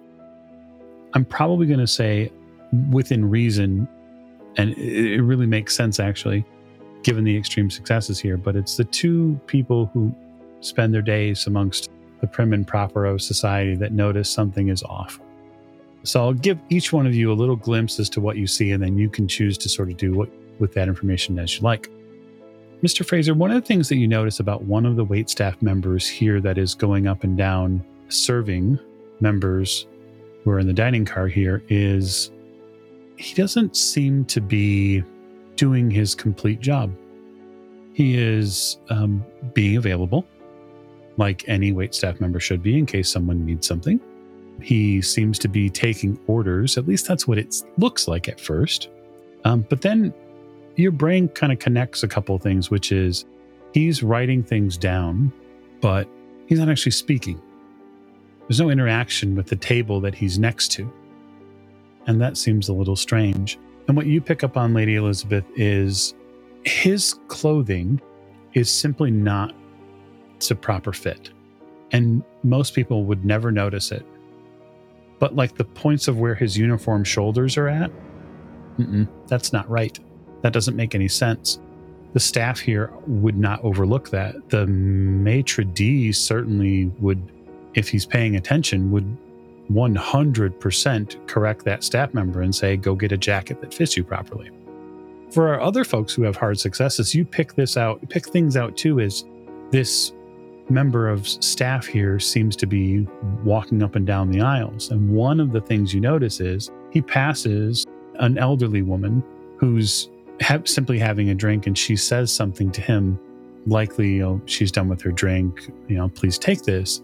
[1.13, 2.32] I'm probably going to say,
[2.91, 3.88] within reason,
[4.58, 6.46] and it really makes sense actually,
[7.04, 10.13] given the extreme successes here, but it's the two people who
[10.62, 11.89] spend their days amongst
[12.21, 15.19] the prim and proper of society that notice something is off.
[16.03, 18.71] So I'll give each one of you a little glimpse as to what you see,
[18.71, 21.62] and then you can choose to sort of do what with that information as you
[21.62, 21.89] like.
[22.84, 23.06] Mr.
[23.06, 26.08] Fraser, one of the things that you notice about one of the wait staff members
[26.08, 28.80] here that is going up and down serving
[29.19, 29.88] members
[30.43, 32.32] who are in the dining car here is
[33.17, 35.03] he doesn't seem to be
[35.56, 36.95] doing his complete job.
[37.93, 40.27] He is um, being available,
[41.17, 43.99] like any wait staff member should be in case someone needs something.
[44.62, 46.77] He seems to be taking orders.
[46.77, 48.89] At least that's what it looks like at first.
[49.45, 50.13] Um, but then
[50.75, 53.25] your brain kind of connects a couple things, which is
[53.73, 55.32] he's writing things down,
[55.82, 56.08] but
[56.47, 57.41] he's not actually speaking.
[58.47, 60.91] There's no interaction with the table that he's next to.
[62.08, 63.60] And that seems a little strange.
[63.88, 66.13] And what you pick up on, Lady Elizabeth, is
[66.63, 68.01] his clothing
[68.53, 69.53] is simply not
[70.52, 71.30] a proper fit.
[71.91, 74.06] And most people would never notice it.
[75.19, 77.91] But like the points of where his uniform shoulders are at,
[79.28, 79.97] that's not right.
[80.41, 81.60] That doesn't make any sense.
[82.13, 84.50] The staff here would not overlook that.
[84.50, 87.21] The maitre d certainly would,
[87.73, 89.17] if he's paying attention, would
[89.71, 94.52] 100% correct that staff member and say, go get a jacket that fits you properly.
[95.32, 98.78] For our other folks who have hard successes, you pick this out, pick things out
[98.78, 99.26] too, is
[99.71, 100.13] this
[100.69, 103.08] member of staff here seems to be
[103.43, 104.89] walking up and down the aisles.
[104.91, 107.86] And one of the things you notice is he passes
[108.19, 109.23] an elderly woman
[109.58, 110.10] who's
[110.41, 113.19] ha- simply having a drink and she says something to him,
[113.65, 117.01] likely, know, she's done with her drink, you know, please take this.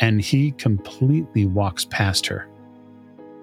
[0.00, 2.48] And he completely walks past her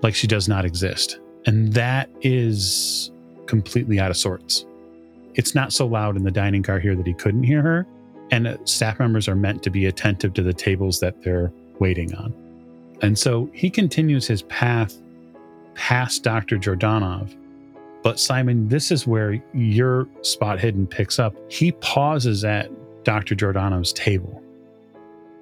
[0.02, 1.20] like she does not exist.
[1.46, 3.12] And that is
[3.46, 4.66] completely out of sorts.
[5.36, 7.86] It's not so loud in the dining car here that he couldn't hear her.
[8.32, 12.14] And uh, staff members are meant to be attentive to the tables that they're waiting
[12.16, 12.34] on.
[13.02, 14.98] And so he continues his path
[15.76, 16.58] past Dr.
[16.58, 17.36] Jordanov
[18.06, 21.36] but Simon, this is where your spot hidden picks up.
[21.52, 22.70] He pauses at
[23.04, 23.34] Dr.
[23.34, 24.44] Jordanov's table.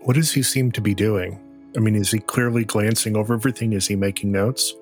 [0.03, 1.41] What does he seem to be doing?
[1.75, 3.73] I mean, is he clearly glancing over everything?
[3.73, 4.73] Is he making notes?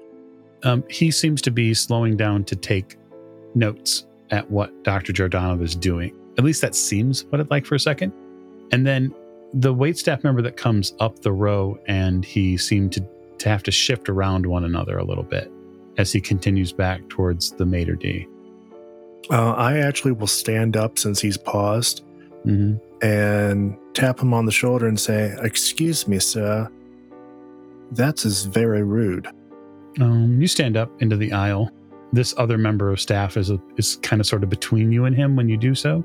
[0.62, 2.98] Um, he seems to be slowing down to take
[3.56, 5.12] notes at what Dr.
[5.12, 6.16] Jordanov is doing.
[6.42, 8.12] At least that seems what it like for a second.
[8.72, 9.14] And then
[9.54, 13.62] the wait staff member that comes up the row and he seemed to, to have
[13.62, 15.52] to shift around one another a little bit
[16.00, 18.26] as he continues back towards the maitre d.
[19.30, 22.04] Uh, I actually will stand up since he's paused
[22.44, 22.78] mm-hmm.
[23.06, 26.68] and tap him on the shoulder and say, Excuse me, sir.
[27.92, 29.28] That is very rude.
[30.00, 31.70] Um, you stand up into the aisle.
[32.14, 35.16] This other member of staff is a, is kind of sort of between you and
[35.16, 36.04] him when you do so,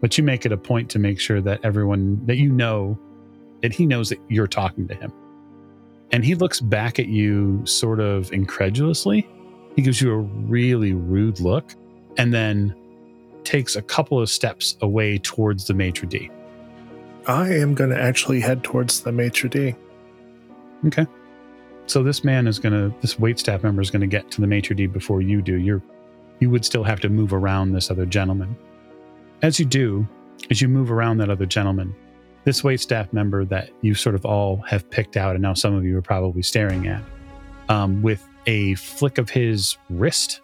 [0.00, 2.98] but you make it a point to make sure that everyone that you know
[3.62, 5.12] that he knows that you're talking to him.
[6.12, 9.28] And he looks back at you sort of incredulously.
[9.76, 11.74] He gives you a really rude look
[12.16, 12.74] and then
[13.44, 16.30] takes a couple of steps away towards the maitre d.
[17.26, 19.74] I am going to actually head towards the maitre d.
[20.86, 21.06] Okay.
[21.86, 24.40] So this man is going to, this wait staff member is going to get to
[24.40, 25.56] the maitre d before you do.
[25.56, 25.82] You're,
[26.40, 28.56] you would still have to move around this other gentleman.
[29.42, 30.06] As you do,
[30.50, 31.94] as you move around that other gentleman,
[32.44, 35.74] this wait staff member that you sort of all have picked out, and now some
[35.74, 37.02] of you are probably staring at,
[37.68, 40.40] um, with a flick of his wrist,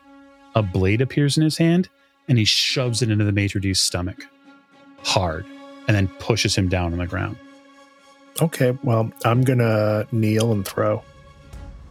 [0.55, 1.89] a blade appears in his hand,
[2.29, 4.27] and he shoves it into the maitre d's stomach
[5.05, 5.47] hard
[5.87, 7.37] and then pushes him down on the ground.
[8.43, 11.03] Okay, well, I'm gonna kneel and throw.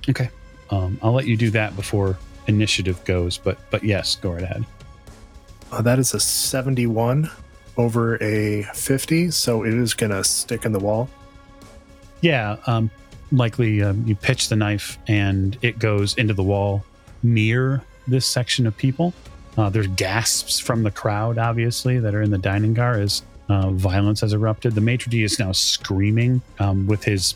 [0.10, 0.30] Okay.
[0.70, 4.66] Um, I'll let you do that before initiative goes, but but yes, go right ahead.
[5.72, 7.30] Uh, that is a 71
[7.78, 11.10] over a 50, so it is gonna stick in the wall.
[12.22, 12.90] Yeah, um,
[13.32, 16.84] likely um, you pitch the knife and it goes into the wall
[17.24, 19.14] near this section of people.
[19.58, 23.70] Uh, there's gasps from the crowd, obviously, that are in the dining car as uh,
[23.72, 24.76] violence has erupted.
[24.76, 27.36] The maitre d is now screaming um, with his,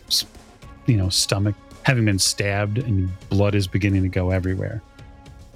[0.86, 4.82] you know, stomach having been stabbed, and blood is beginning to go everywhere.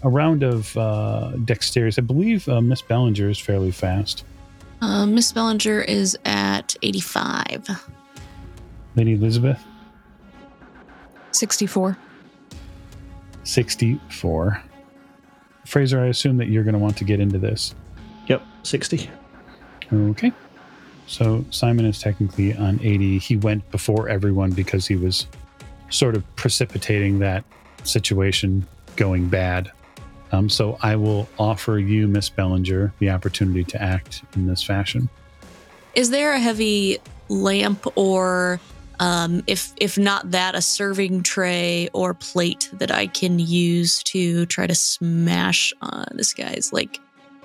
[0.03, 2.01] A round of uh, dexterity.
[2.01, 4.25] I believe uh, Miss Bellinger is fairly fast.
[4.81, 7.69] Uh, Miss Bellinger is at 85.
[8.95, 9.63] Lady Elizabeth,
[11.31, 11.97] 64.
[13.43, 14.61] 64.
[15.65, 17.73] Fraser, I assume that you're going to want to get into this.
[18.27, 19.09] Yep, 60.
[19.91, 20.31] Okay.
[21.07, 23.19] So Simon is technically on 80.
[23.19, 25.27] He went before everyone because he was
[25.89, 27.43] sort of precipitating that
[27.83, 29.71] situation going bad.
[30.33, 35.07] Um, so I will offer you, Miss Bellinger, the opportunity to act in this fashion.
[35.93, 36.97] Is there a heavy
[37.29, 38.59] lamp or
[38.99, 44.45] um, if if not that a serving tray or plate that I can use to
[44.47, 46.99] try to smash uh, this guy's like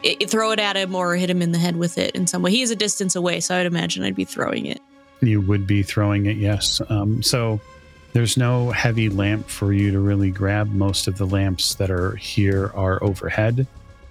[0.05, 2.42] i throw it at him or hit him in the head with it in some
[2.42, 2.51] way.
[2.53, 4.81] He is a distance away, so I would imagine I'd be throwing it.
[5.20, 6.81] You would be throwing it, yes.
[6.88, 7.61] Um, so
[8.18, 10.72] there's no heavy lamp for you to really grab.
[10.72, 13.64] Most of the lamps that are here are overhead.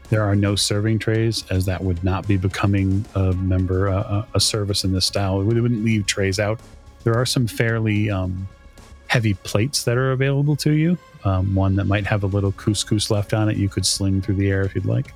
[0.09, 4.39] There are no serving trays, as that would not be becoming a member, uh, a
[4.39, 5.39] service in this style.
[5.39, 6.61] We wouldn't leave trays out.
[7.03, 8.47] There are some fairly um,
[9.07, 10.97] heavy plates that are available to you.
[11.25, 14.35] Um, one that might have a little couscous left on it, you could sling through
[14.35, 15.13] the air if you'd like.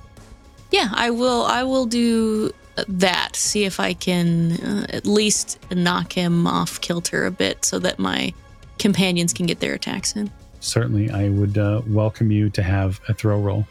[0.70, 1.46] Yeah, I will.
[1.46, 2.52] I will do
[2.88, 3.36] that.
[3.36, 7.98] See if I can uh, at least knock him off kilter a bit, so that
[7.98, 8.34] my
[8.78, 10.30] companions can get their attacks in.
[10.60, 13.66] Certainly, I would uh, welcome you to have a throw roll.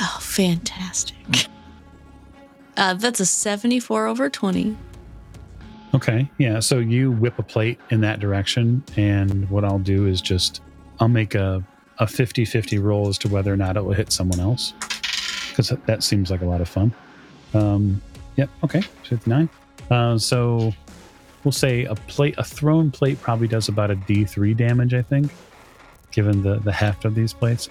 [0.00, 1.16] Oh, fantastic!
[2.76, 4.76] Uh, that's a seventy-four over twenty.
[5.94, 6.28] Okay.
[6.38, 6.60] Yeah.
[6.60, 8.82] So you whip a plate in that direction.
[8.96, 10.62] And what I'll do is just,
[11.00, 11.62] I'll make a,
[11.98, 14.72] a 50 50 roll as to whether or not it will hit someone else.
[15.50, 16.94] Because that, that seems like a lot of fun.
[17.52, 18.00] Um,
[18.36, 18.48] yep.
[18.64, 18.80] Okay.
[19.04, 19.48] 59.
[19.90, 20.72] Uh, so
[21.44, 25.30] we'll say a plate, a thrown plate probably does about a D3 damage, I think,
[26.10, 27.68] given the, the heft of these plates.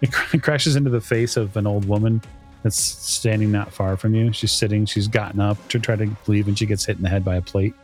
[0.00, 2.22] It cr- crashes into the face of an old woman
[2.62, 4.32] that's standing not far from you.
[4.32, 7.08] She's sitting, she's gotten up to try to leave, and she gets hit in the
[7.08, 7.74] head by a plate.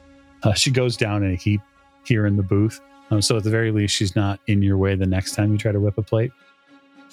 [0.43, 1.61] Uh, she goes down in a heap
[2.05, 2.81] here in the booth.
[3.11, 5.59] Um, so at the very least, she's not in your way the next time you
[5.59, 6.33] try to whip a plate.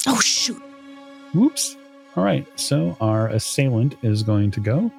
[0.06, 0.60] Oh shoot!
[1.34, 1.76] Whoops.
[2.16, 2.46] All right.
[2.58, 4.90] So our assailant is going to go,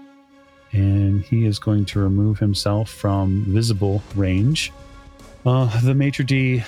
[0.71, 4.71] and he is going to remove himself from visible range.
[5.45, 6.63] Uh, the maitre d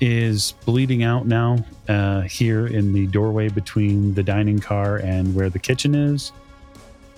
[0.00, 5.48] is bleeding out now uh, here in the doorway between the dining car and where
[5.48, 6.32] the kitchen is.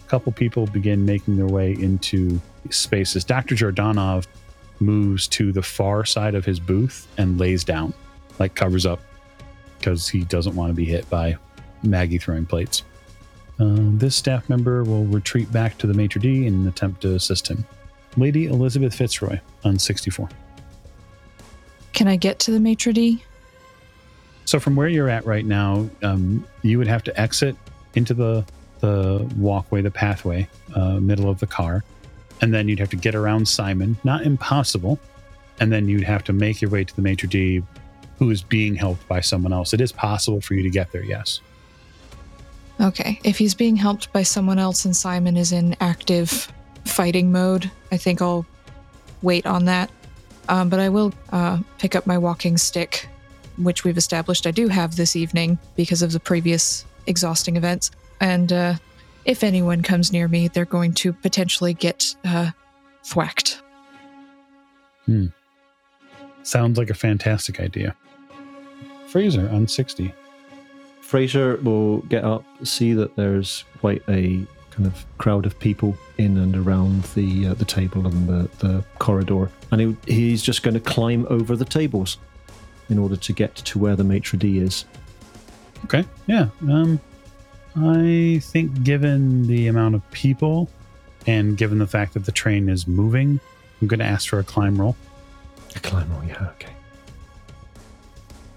[0.04, 3.24] A couple people begin making their way into spaces.
[3.24, 3.54] Dr.
[3.54, 4.26] Jordanov
[4.80, 7.94] moves to the far side of his booth and lays down,
[8.38, 9.00] like covers up,
[9.78, 11.36] because he doesn't want to be hit by
[11.82, 12.82] Maggie throwing plates.
[13.58, 17.48] Uh, this staff member will retreat back to the maitre d and attempt to assist
[17.48, 17.64] him.
[18.16, 20.28] Lady Elizabeth Fitzroy on 64.
[21.92, 23.22] Can I get to the maitre d?
[24.44, 27.56] So from where you're at right now, um, you would have to exit
[27.94, 28.44] into the
[28.80, 31.82] the walkway, the pathway, uh, middle of the car,
[32.42, 33.96] and then you'd have to get around Simon.
[34.04, 34.98] Not impossible,
[35.60, 37.62] and then you'd have to make your way to the maitre d,
[38.18, 39.72] who is being helped by someone else.
[39.72, 41.02] It is possible for you to get there.
[41.04, 41.40] Yes.
[42.80, 43.20] Okay.
[43.24, 46.52] If he's being helped by someone else and Simon is in active
[46.84, 48.46] fighting mode, I think I'll
[49.22, 49.90] wait on that.
[50.48, 53.08] Um, but I will uh, pick up my walking stick,
[53.58, 57.90] which we've established I do have this evening because of the previous exhausting events.
[58.20, 58.74] And uh,
[59.24, 62.50] if anyone comes near me, they're going to potentially get uh,
[63.04, 63.60] thwacked.
[65.06, 65.26] Hmm.
[66.42, 67.96] Sounds like a fantastic idea.
[69.08, 70.12] Fraser on 60.
[71.06, 76.36] Fraser will get up, see that there's quite a kind of crowd of people in
[76.36, 80.74] and around the uh, the table and the, the corridor, and he, he's just going
[80.74, 82.18] to climb over the tables
[82.88, 84.84] in order to get to where the maitre d is.
[85.84, 86.04] Okay.
[86.26, 86.48] Yeah.
[86.62, 86.98] Um,
[87.76, 90.68] I think given the amount of people
[91.28, 93.38] and given the fact that the train is moving,
[93.80, 94.96] I'm going to ask for a climb roll.
[95.76, 96.72] A climb roll, yeah, okay.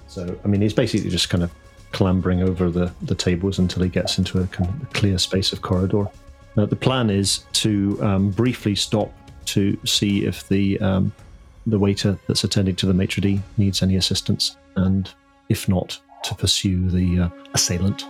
[0.07, 1.51] So, I mean, he's basically just kind of
[1.99, 5.61] clambering over the, the tables until he gets into a kind of clear space of
[5.61, 6.05] corridor.
[6.55, 9.11] Now, the plan is to um, briefly stop
[9.47, 11.11] to see if the um,
[11.67, 15.11] the waiter that's attending to the maitre d needs any assistance, and
[15.49, 18.05] if not, to pursue the uh, assailant.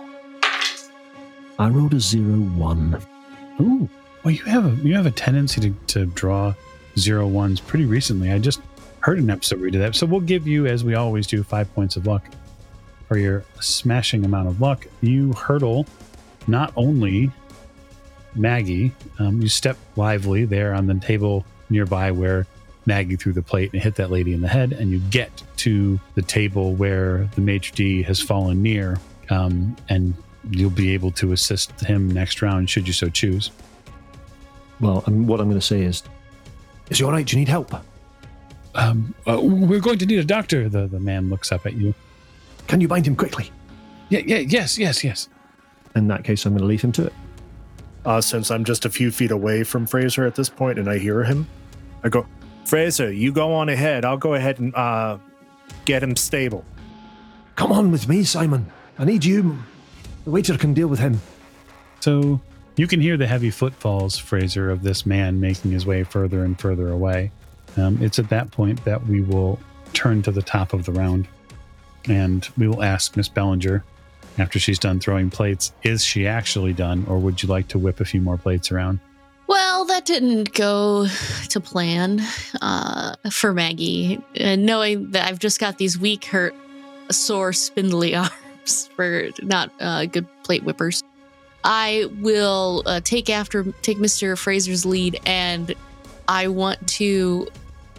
[1.58, 3.02] I rolled a zero one.
[3.60, 3.88] Ooh.
[4.22, 6.54] Well, you have a you have a tendency to, to draw
[6.96, 8.30] zero ones pretty recently.
[8.30, 8.60] I just
[9.00, 9.96] heard an episode where you did that.
[9.96, 12.22] So we'll give you, as we always do, five points of luck
[13.10, 14.86] for your smashing amount of luck.
[15.00, 15.84] You hurdle
[16.46, 17.32] not only
[18.36, 22.46] Maggie, um, you step lively there on the table nearby where
[22.86, 25.98] Maggie threw the plate and hit that lady in the head, and you get to
[26.14, 28.96] the table where the maitre d has fallen near,
[29.28, 30.14] um, and
[30.48, 33.50] you'll be able to assist him next round should you so choose.
[34.78, 36.04] Well, I mean, what I'm going to say is,
[36.90, 37.26] is you all right?
[37.26, 37.74] Do you need help?
[38.76, 40.68] Um, uh, we're going to need a doctor.
[40.68, 41.92] The the man looks up at you.
[42.70, 43.50] Can you bind him quickly?
[44.10, 45.28] Yeah, yeah, yes, yes, yes.
[45.96, 47.12] In that case, I'm going to leave him to it.
[48.04, 50.98] Uh, since I'm just a few feet away from Fraser at this point and I
[50.98, 51.48] hear him,
[52.04, 52.24] I go,
[52.64, 54.04] Fraser, you go on ahead.
[54.04, 55.18] I'll go ahead and uh,
[55.84, 56.64] get him stable.
[57.56, 58.70] Come on with me, Simon.
[59.00, 59.58] I need you.
[60.22, 61.20] The waiter can deal with him.
[61.98, 62.40] So
[62.76, 66.56] you can hear the heavy footfalls, Fraser, of this man making his way further and
[66.56, 67.32] further away.
[67.76, 69.58] Um, it's at that point that we will
[69.92, 71.26] turn to the top of the round
[72.08, 73.84] and we will ask Miss Bellinger
[74.38, 78.00] after she's done throwing plates, is she actually done, or would you like to whip
[78.00, 79.00] a few more plates around?
[79.46, 81.08] Well, that didn't go
[81.48, 82.22] to plan
[82.62, 84.22] uh, for Maggie.
[84.36, 86.54] And knowing that I've just got these weak, hurt,
[87.10, 91.02] sore, spindly arms for not uh, good plate whippers,
[91.64, 94.38] I will uh, take after take Mr.
[94.38, 95.74] Fraser's lead, and
[96.28, 97.48] I want to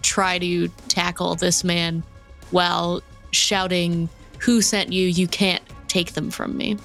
[0.02, 2.02] try to tackle this man
[2.50, 4.10] while shouting,
[4.40, 5.08] "Who sent you?
[5.08, 6.78] You can't take them from me."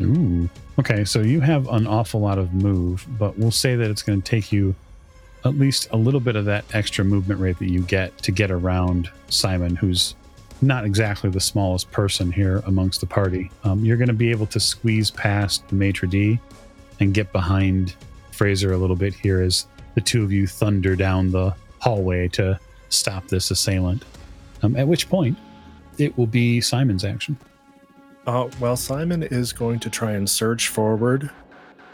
[0.00, 0.48] Ooh.
[0.78, 4.22] Okay, so you have an awful lot of move, but we'll say that it's going
[4.22, 4.74] to take you
[5.44, 8.50] at least a little bit of that extra movement rate that you get to get
[8.50, 10.14] around Simon, who's
[10.60, 13.50] not exactly the smallest person here amongst the party.
[13.64, 16.40] Um, you're going to be able to squeeze past the maitre d
[17.00, 17.94] and get behind
[18.32, 22.58] Fraser a little bit here as the two of you thunder down the hallway to
[22.88, 24.04] stop this assailant.
[24.62, 25.38] Um, at which point,
[25.98, 27.36] it will be Simon's action.
[28.26, 31.30] Uh, well, Simon is going to try and surge forward.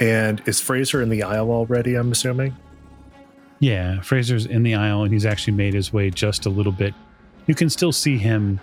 [0.00, 2.56] And is Fraser in the aisle already, I'm assuming?
[3.60, 6.92] Yeah, Fraser's in the aisle and he's actually made his way just a little bit.
[7.46, 8.60] You can still see him.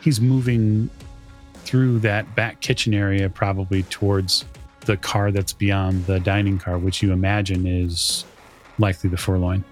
[0.00, 0.90] He's moving
[1.54, 4.44] through that back kitchen area, probably towards
[4.80, 8.24] the car that's beyond the dining car, which you imagine is
[8.78, 9.64] likely the Furloin.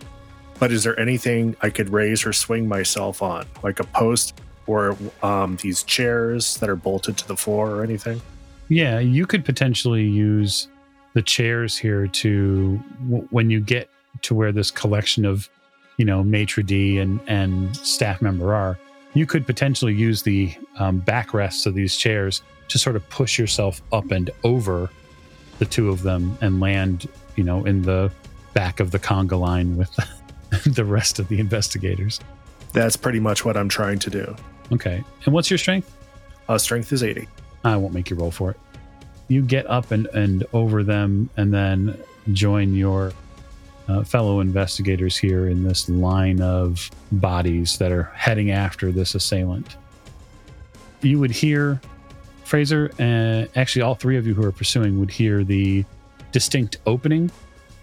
[0.58, 4.96] But is there anything I could raise or swing myself on, like a post or
[5.22, 8.20] um, these chairs that are bolted to the floor or anything?
[8.68, 10.68] Yeah, you could potentially use
[11.14, 13.90] the chairs here to w- when you get
[14.22, 15.48] to where this collection of,
[15.96, 18.78] you know, maitre d and and staff member are.
[19.14, 23.82] You could potentially use the um, backrests of these chairs to sort of push yourself
[23.92, 24.88] up and over
[25.58, 27.06] the two of them and land,
[27.36, 28.10] you know, in the
[28.54, 29.94] back of the conga line with
[30.66, 32.20] the rest of the investigators.
[32.72, 34.36] That's pretty much what I'm trying to do.
[34.70, 35.02] Okay.
[35.24, 35.94] And what's your strength?
[36.48, 37.28] Uh, strength is 80.
[37.64, 38.60] I won't make you roll for it.
[39.28, 41.98] You get up and, and over them and then
[42.32, 43.12] join your
[43.88, 49.76] uh, fellow investigators here in this line of bodies that are heading after this assailant.
[51.00, 51.80] You would hear
[52.52, 55.86] Fraser, and actually, all three of you who are pursuing would hear the
[56.32, 57.30] distinct opening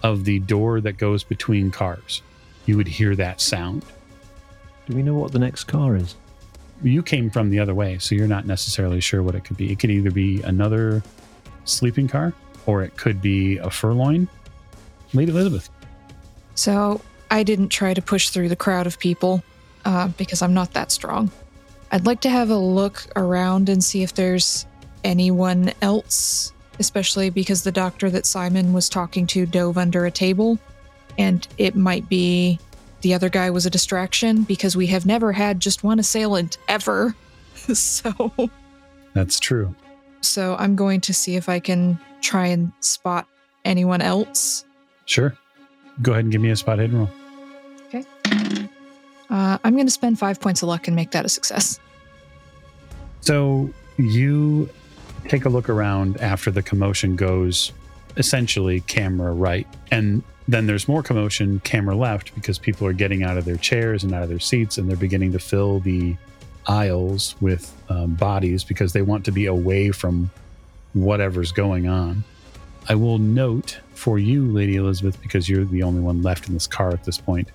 [0.03, 2.21] of the door that goes between cars.
[2.67, 3.83] You would hear that sound.
[4.87, 6.15] Do we know what the next car is?
[6.81, 9.71] You came from the other way, so you're not necessarily sure what it could be.
[9.71, 11.03] It could either be another
[11.65, 12.33] sleeping car
[12.65, 14.27] or it could be a furloin.
[15.13, 15.69] Lady Elizabeth.
[16.55, 17.01] So
[17.31, 19.43] I didn't try to push through the crowd of people
[19.85, 21.31] uh, because I'm not that strong.
[21.91, 24.65] I'd like to have a look around and see if there's
[25.03, 30.59] anyone else, especially because the doctor that Simon was talking to dove under a table.
[31.17, 32.59] And it might be
[33.01, 37.15] the other guy was a distraction because we have never had just one assailant ever.
[37.73, 38.31] so
[39.13, 39.73] That's true.
[40.21, 43.27] so I'm going to see if I can try and spot
[43.65, 44.65] anyone else.
[45.05, 45.35] Sure.
[46.01, 47.09] Go ahead and give me a spot hidden roll.
[47.87, 48.05] Okay.
[49.29, 51.79] Uh, I'm going to spend five points of luck and make that a success.
[53.21, 54.69] So you
[55.27, 57.71] take a look around after the commotion goes
[58.17, 59.67] essentially camera right.
[59.91, 64.03] And then there's more commotion camera left because people are getting out of their chairs
[64.03, 66.15] and out of their seats and they're beginning to fill the
[66.67, 70.31] aisles with um, bodies because they want to be away from
[70.93, 72.23] whatever's going on.
[72.87, 76.65] I will note for you, Lady Elizabeth, because you're the only one left in this
[76.65, 77.49] car at this point.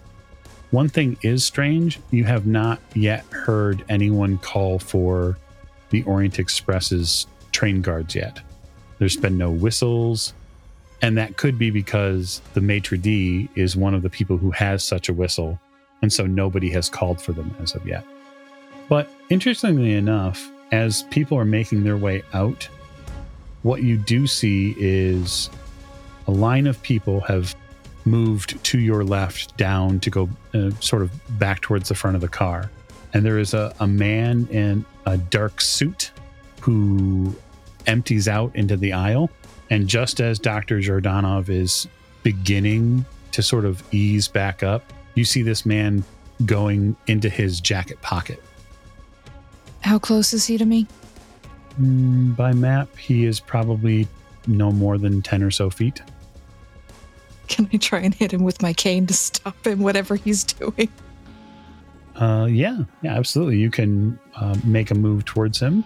[0.70, 1.98] One thing is strange.
[2.12, 5.36] You have not yet heard anyone call for
[5.90, 8.40] the Orient Express's train guards yet.
[8.98, 10.32] There's been no whistles.
[11.04, 14.82] And that could be because the maitre d is one of the people who has
[14.82, 15.60] such a whistle.
[16.00, 18.06] And so nobody has called for them as of yet.
[18.88, 22.66] But interestingly enough, as people are making their way out,
[23.64, 25.50] what you do see is
[26.26, 27.54] a line of people have
[28.06, 32.22] moved to your left down to go uh, sort of back towards the front of
[32.22, 32.70] the car.
[33.12, 36.12] And there is a, a man in a dark suit
[36.62, 37.36] who
[37.86, 39.28] empties out into the aisle.
[39.74, 40.78] And just as Dr.
[40.78, 41.88] Jordanov is
[42.22, 44.84] beginning to sort of ease back up,
[45.16, 46.04] you see this man
[46.46, 48.40] going into his jacket pocket.
[49.80, 50.86] How close is he to me?
[51.80, 54.06] Mm, by map, he is probably
[54.46, 56.00] no more than 10 or so feet.
[57.48, 60.88] Can I try and hit him with my cane to stop him, whatever he's doing?
[62.14, 63.58] Uh, yeah, yeah, absolutely.
[63.58, 65.82] You can uh, make a move towards him.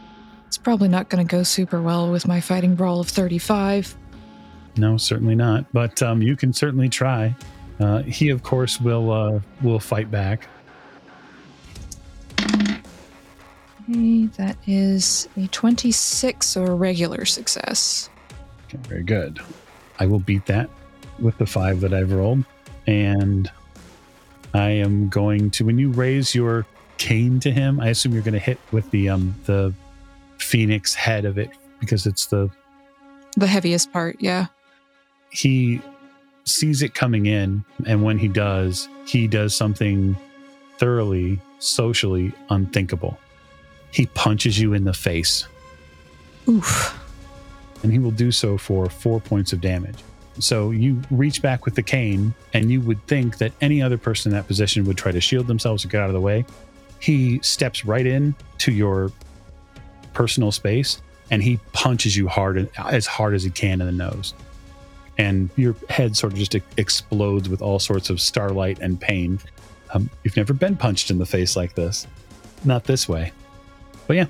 [0.48, 3.94] It's probably not going to go super well with my fighting brawl of 35.
[4.78, 5.70] No, certainly not.
[5.74, 7.36] But um, you can certainly try.
[7.78, 10.48] Uh, he, of course, will uh, will fight back.
[13.90, 18.08] Okay, that is a 26 or a regular success.
[18.64, 19.40] Okay, very good.
[20.00, 20.70] I will beat that
[21.18, 22.42] with the five that I've rolled,
[22.86, 23.50] and
[24.54, 25.66] I am going to.
[25.66, 26.64] When you raise your
[26.96, 29.74] cane to him, I assume you're going to hit with the um the
[30.38, 32.50] phoenix head of it because it's the
[33.36, 34.46] The heaviest part, yeah.
[35.30, 35.80] he
[36.44, 40.16] sees it coming in and when he does he does something
[40.78, 43.18] thoroughly socially unthinkable
[43.90, 45.46] he punches you in the face
[46.48, 46.98] Oof.
[47.82, 49.98] and he will do so for four points of damage
[50.38, 54.32] so you reach back with the cane and you would think that any other person
[54.32, 56.46] in that position would try to shield themselves or get out of the way
[57.00, 59.12] he steps right in to your
[60.18, 61.00] personal space
[61.30, 64.34] and he punches you hard as hard as he can in the nose
[65.18, 69.38] and your head sort of just explodes with all sorts of starlight and pain.
[69.92, 72.06] Um, you've never been punched in the face like this,
[72.64, 73.32] not this way.
[74.06, 74.26] But yeah,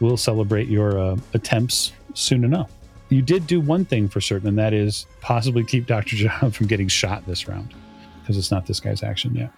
[0.00, 2.70] we'll celebrate your uh, attempts soon enough.
[3.10, 6.16] You did do one thing for certain, and that is possibly keep Dr.
[6.16, 7.74] John from getting shot this round
[8.20, 9.52] because it's not this guy's action yet.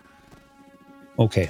[1.18, 1.48] Okay.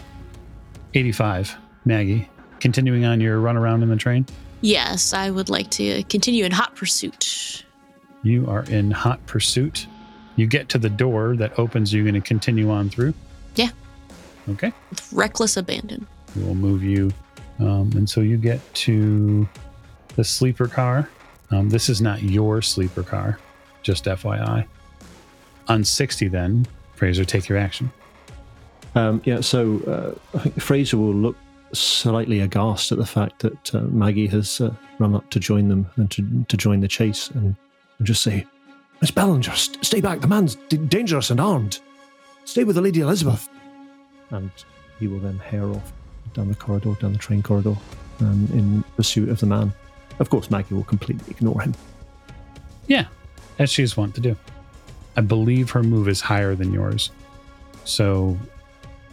[0.94, 1.56] 85.
[1.84, 2.28] Maggie,
[2.60, 4.26] continuing on your run around in the train.
[4.60, 7.64] Yes, I would like to continue in hot pursuit.
[8.22, 9.86] You are in hot pursuit.
[10.36, 11.92] You get to the door that opens.
[11.92, 13.14] You're going to continue on through.
[13.54, 13.70] Yeah.
[14.48, 14.72] Okay.
[14.90, 16.06] With reckless abandon.
[16.34, 17.12] We will move you.
[17.58, 19.48] Um, and so you get to
[20.16, 21.08] the sleeper car.
[21.50, 23.38] Um, this is not your sleeper car,
[23.82, 24.66] just FYI.
[25.68, 27.90] On 60, then, Fraser, take your action.
[28.94, 29.80] Um, yeah, so
[30.34, 31.36] uh, I think Fraser will look
[31.72, 35.88] slightly aghast at the fact that uh, Maggie has uh, run up to join them
[35.96, 37.56] and to, to join the chase and,
[37.98, 38.46] and just say,
[39.00, 40.20] Miss Bellinger, st- stay back.
[40.20, 41.80] The man's d- dangerous and armed.
[42.44, 43.48] Stay with the Lady Elizabeth.
[44.30, 44.50] And
[44.98, 45.92] he will then hare off
[46.32, 47.76] down the corridor, down the train corridor,
[48.20, 49.72] um, in pursuit of the man.
[50.18, 51.74] Of course, Maggie will completely ignore him.
[52.86, 53.06] Yeah,
[53.58, 54.36] as she's wont to do.
[55.16, 57.10] I believe her move is higher than yours.
[57.84, 58.38] So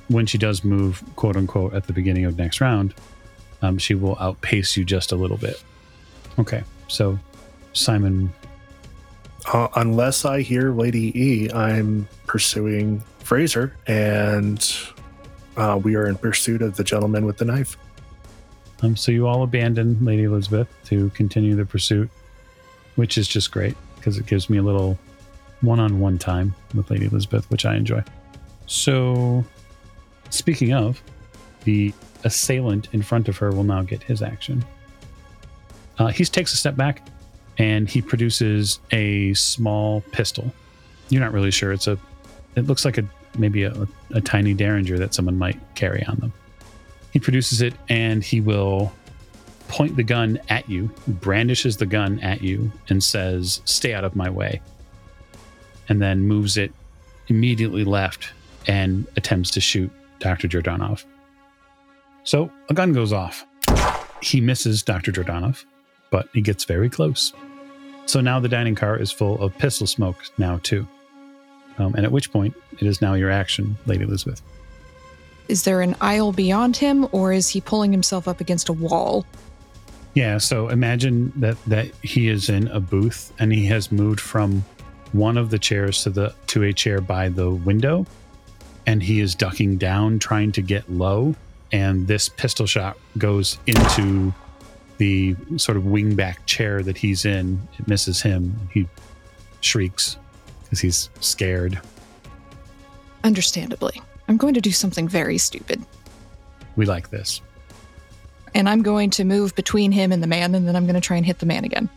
[0.09, 2.93] when she does move, quote unquote, at the beginning of next round,
[3.61, 5.61] um, she will outpace you just a little bit.
[6.39, 7.17] Okay, so
[7.73, 8.31] Simon,
[9.51, 14.65] Uh, unless I hear Lady E, I'm pursuing Fraser, and
[15.57, 17.77] uh, we are in pursuit of the gentleman with the knife.
[18.81, 22.09] um, so you all abandon Lady Elizabeth to continue the pursuit,
[22.95, 24.97] which is just great because it gives me a little
[25.61, 28.03] one-on-one time with Lady Elizabeth, which I enjoy.
[28.65, 29.45] So,
[30.33, 31.01] speaking of,
[31.63, 34.63] the assailant in front of her will now get his action.
[35.97, 37.07] Uh, he takes a step back
[37.57, 40.51] and he produces a small pistol.
[41.09, 41.71] You're not really sure.
[41.71, 41.97] It's a.
[42.55, 43.05] It looks like a
[43.37, 46.33] maybe a, a tiny derringer that someone might carry on them.
[47.11, 48.91] He produces it and he will
[49.67, 54.15] point the gun at you, brandishes the gun at you, and says, "Stay out of
[54.15, 54.61] my way."
[55.89, 56.71] And then moves it
[57.27, 58.31] immediately left
[58.67, 59.91] and attempts to shoot
[60.23, 60.47] Dr.
[60.47, 61.03] Jordanov.
[62.23, 63.45] So a gun goes off.
[64.21, 65.11] He misses Dr.
[65.11, 65.65] Jordanov,
[66.09, 67.33] but he gets very close.
[68.05, 70.87] So now the dining car is full of pistol smoke now too.
[71.77, 74.41] Um, and at which point it is now your action, Lady Elizabeth.
[75.49, 79.25] Is there an aisle beyond him, or is he pulling himself up against a wall?
[80.13, 84.63] Yeah, so imagine that that he is in a booth and he has moved from
[85.11, 88.05] one of the chairs to the to a chair by the window
[88.85, 91.35] and he is ducking down trying to get low
[91.73, 94.31] and this pistol shot goes into
[94.99, 97.67] the sort of wingback chair that he's in.
[97.79, 98.55] It misses him.
[98.71, 98.87] He
[99.61, 100.17] shrieks
[100.63, 101.81] because he's scared.
[103.23, 104.01] Understandably.
[104.27, 105.83] I'm going to do something very stupid.
[106.75, 107.41] We like this.
[108.53, 111.01] And I'm going to move between him and the man, and then I'm going to
[111.01, 111.89] try and hit the man again.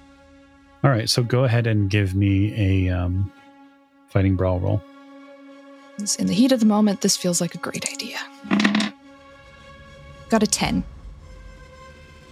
[0.82, 3.30] All right, so go ahead and give me a um,
[4.09, 4.82] fighting brawl roll.
[6.19, 8.19] In the heat of the moment, this feels like a great idea.
[10.29, 10.85] Got a 10.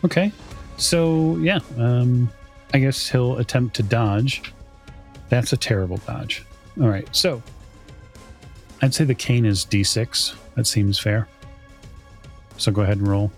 [0.05, 0.33] Okay,
[0.77, 2.31] so yeah, um,
[2.75, 4.53] I guess he'll attempt to dodge.
[5.31, 6.45] That's a terrible dodge.
[6.81, 7.43] All right, so
[8.83, 10.35] I'd say the cane is d6.
[10.57, 11.27] That seems fair.
[12.59, 13.33] So go ahead and roll.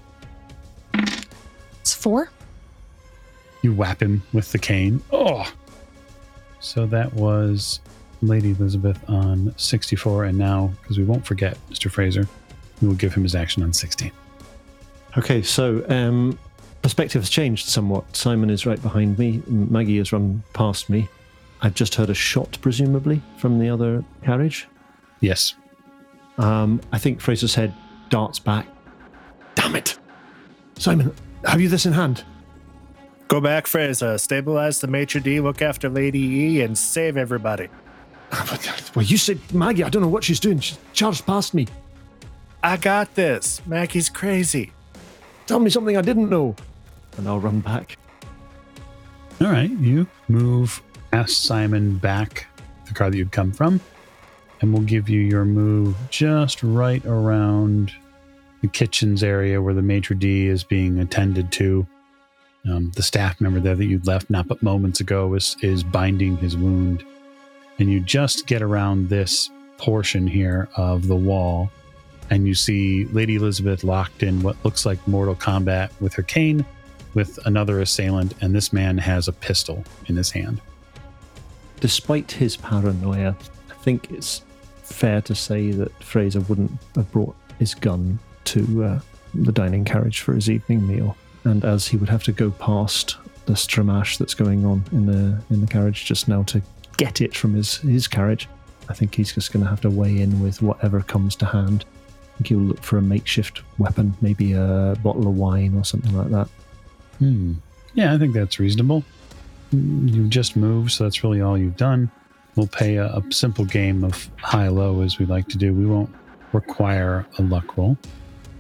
[1.81, 2.31] It's four.
[3.63, 5.03] You whap him with the cane.
[5.13, 5.51] Oh!
[6.61, 7.81] So that was
[8.23, 11.91] Lady Elizabeth on 64, and now, because we won't forget Mr.
[11.91, 12.29] Fraser,
[12.81, 14.11] we will give him his action on 16.
[15.19, 16.39] Okay, so um,
[16.83, 18.15] perspective has changed somewhat.
[18.15, 19.43] Simon is right behind me.
[19.47, 21.09] Maggie has run past me.
[21.63, 24.69] I've just heard a shot, presumably, from the other carriage.
[25.21, 25.55] Yes.
[26.39, 27.75] Um, I think Fraser's head
[28.11, 28.67] darts back.
[29.55, 29.99] Damn it!
[30.79, 31.15] Simon,
[31.45, 32.25] have you this in hand?
[33.29, 34.19] Go back, Fraser.
[34.19, 37.69] Stabilize the maitre d', look after Lady E, and save everybody.
[38.95, 39.85] Well, you said Maggie.
[39.85, 40.59] I don't know what she's doing.
[40.61, 41.67] She charged past me.
[42.63, 43.61] I got this.
[43.67, 44.73] Maggie's crazy.
[45.47, 46.57] Tell me something I didn't know.
[47.17, 47.99] And I'll run back.
[49.41, 52.47] All right, you move past Simon back
[52.87, 53.81] the car that you'd come from,
[54.61, 57.93] and we'll give you your move just right around
[58.63, 61.87] the kitchens area where the maitre d is being attended to.
[62.69, 66.37] Um, the staff member there that you'd left not but moments ago is is binding
[66.39, 67.05] his wound,
[67.79, 71.71] and you just get around this portion here of the wall,
[72.31, 76.65] and you see Lady Elizabeth locked in what looks like mortal combat with her cane,
[77.15, 80.61] with another assailant, and this man has a pistol in his hand.
[81.81, 83.37] Despite his paranoia,
[83.71, 84.43] I think it's
[84.83, 89.01] fair to say that Fraser wouldn't have brought his gun to uh,
[89.35, 91.17] the dining carriage for his evening meal.
[91.45, 93.17] And as he would have to go past
[93.47, 96.61] the stramash that's going on in the in the carriage just now to
[96.97, 98.49] get it from his his carriage,
[98.89, 101.85] I think he's just going to have to weigh in with whatever comes to hand.
[102.35, 106.17] I think he'll look for a makeshift weapon, maybe a bottle of wine or something
[106.17, 106.49] like that.
[107.19, 107.55] Hmm.
[107.95, 109.03] Yeah, I think that's reasonable.
[109.73, 112.11] You've just moved, so that's really all you've done.
[112.55, 115.73] We'll play a, a simple game of high low as we like to do.
[115.73, 116.15] We won't
[116.53, 117.97] require a luck roll.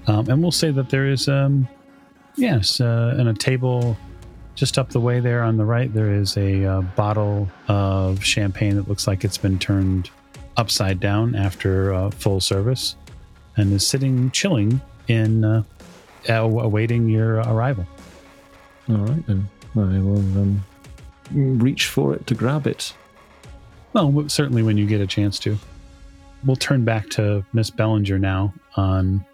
[0.06, 1.68] Um, and we'll say that there is, um,
[2.36, 3.96] yes, uh, and a table
[4.56, 8.74] just up the way there on the right, there is a uh, bottle of champagne
[8.76, 10.10] that looks like it's been turned
[10.56, 12.96] upside down after uh, full service
[13.58, 15.62] and is sitting chilling in uh,
[16.28, 17.86] awaiting your arrival.
[18.88, 20.64] All right, then I will um,
[21.32, 22.94] reach for it to grab it.
[23.92, 25.58] Well, certainly when you get a chance to.
[26.44, 29.24] We'll turn back to Miss Bellinger now on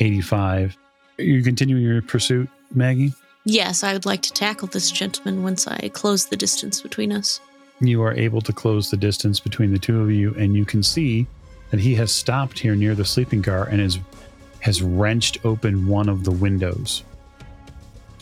[0.00, 0.76] 85.
[1.18, 3.14] Are you continuing your pursuit, Maggie?
[3.44, 7.40] Yes, I would like to tackle this gentleman once I close the distance between us.
[7.80, 10.82] You are able to close the distance between the two of you, and you can
[10.82, 11.26] see
[11.70, 13.98] that he has stopped here near the sleeping car and is,
[14.60, 17.02] has wrenched open one of the windows.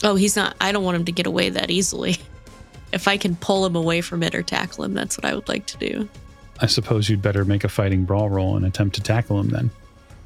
[0.03, 0.55] Oh, he's not.
[0.59, 2.17] I don't want him to get away that easily.
[2.93, 5.47] If I can pull him away from it or tackle him, that's what I would
[5.47, 6.09] like to do.
[6.59, 9.71] I suppose you'd better make a fighting brawl roll and attempt to tackle him then.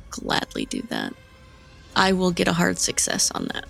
[0.09, 1.13] Gladly do that.
[1.95, 3.65] I will get a hard success on that.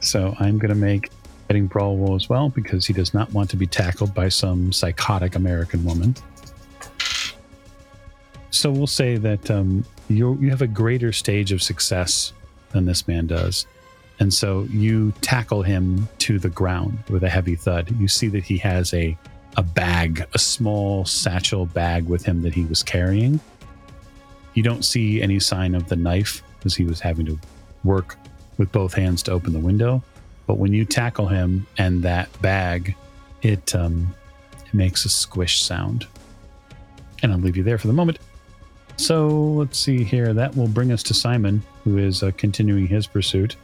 [0.00, 1.10] So I'm going to make
[1.48, 4.72] fighting brawl roll as well because he does not want to be tackled by some
[4.72, 6.14] psychotic American woman.
[8.50, 12.32] So we'll say that um, you you have a greater stage of success
[12.70, 13.66] than this man does,
[14.18, 17.94] and so you tackle him to the ground with a heavy thud.
[17.98, 19.16] You see that he has a
[19.56, 23.40] a bag, a small satchel bag with him that he was carrying.
[24.54, 27.38] You don't see any sign of the knife because he was having to
[27.84, 28.18] work
[28.58, 30.02] with both hands to open the window.
[30.46, 32.94] But when you tackle him and that bag,
[33.42, 34.14] it um,
[34.64, 36.06] it makes a squish sound.
[37.22, 38.18] And I'll leave you there for the moment.
[38.96, 40.32] So let's see here.
[40.32, 43.56] That will bring us to Simon, who is uh, continuing his pursuit.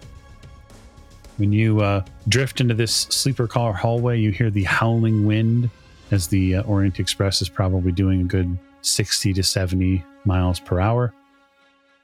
[1.38, 5.70] When you uh, drift into this sleeper car hallway, you hear the howling wind
[6.10, 10.78] as the uh, Orient Express is probably doing a good 60 to 70 miles per
[10.78, 11.14] hour.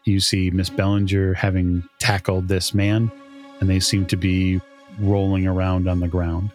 [0.08, 3.12] You see Miss Bellinger having tackled this man,
[3.60, 4.60] and they seem to be
[4.98, 6.50] rolling around on the ground.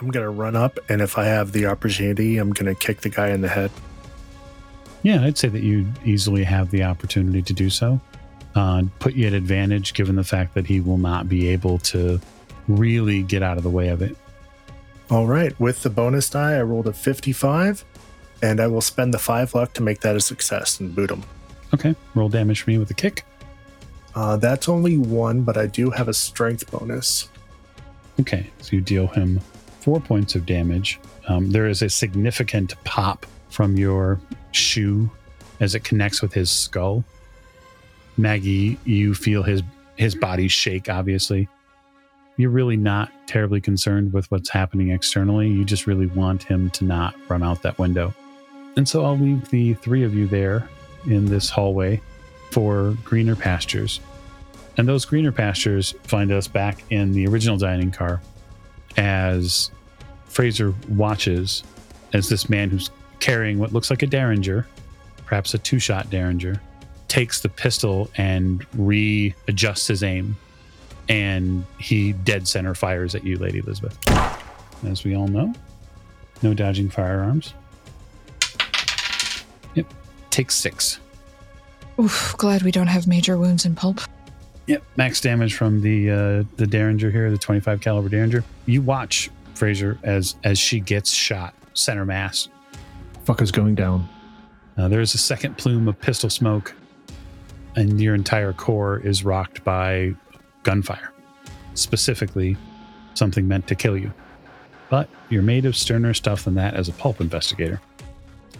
[0.00, 3.00] I'm going to run up, and if I have the opportunity, I'm going to kick
[3.00, 3.70] the guy in the head.
[5.02, 8.00] Yeah, I'd say that you easily have the opportunity to do so.
[8.54, 12.20] Uh, put you at advantage given the fact that he will not be able to
[12.68, 14.16] really get out of the way of it.
[15.10, 15.58] All right.
[15.58, 17.84] With the bonus die, I rolled a 55,
[18.42, 21.24] and I will spend the five luck to make that a success and boot him.
[21.74, 23.24] Okay, roll damage for me with a kick.
[24.14, 27.28] Uh, that's only one, but I do have a strength bonus.
[28.20, 29.40] Okay, so you deal him
[29.80, 30.98] four points of damage.
[31.28, 34.20] Um, there is a significant pop from your
[34.52, 35.10] shoe
[35.60, 37.04] as it connects with his skull.
[38.16, 39.62] Maggie, you feel his
[39.96, 40.88] his body shake.
[40.88, 41.48] Obviously,
[42.36, 45.48] you're really not terribly concerned with what's happening externally.
[45.48, 48.14] You just really want him to not run out that window.
[48.76, 50.68] And so I'll leave the three of you there
[51.06, 52.00] in this hallway
[52.50, 54.00] for greener pastures.
[54.76, 58.20] And those greener pastures find us back in the original dining car
[58.96, 59.70] as
[60.28, 61.64] Fraser watches
[62.12, 62.90] as this man who's
[63.20, 64.66] carrying what looks like a Derringer,
[65.26, 66.60] perhaps a two shot Derringer,
[67.08, 70.36] takes the pistol and readjusts his aim.
[71.08, 73.98] And he dead center fires at you, Lady Elizabeth.
[74.86, 75.54] As we all know,
[76.42, 77.54] no dodging firearms.
[80.38, 81.00] Yep, takes six.
[82.00, 84.00] Oof, glad we don't have major wounds in pulp.
[84.66, 88.44] Yep, max damage from the uh, the Derringer here, the 25 caliber Derringer.
[88.66, 92.48] You watch Fraser as as she gets shot center mass.
[93.24, 94.08] Fucker's going down.
[94.76, 96.72] Uh, there's a second plume of pistol smoke,
[97.74, 100.14] and your entire core is rocked by
[100.62, 101.12] gunfire,
[101.74, 102.56] specifically
[103.14, 104.12] something meant to kill you.
[104.88, 107.80] But you're made of sterner stuff than that as a pulp investigator.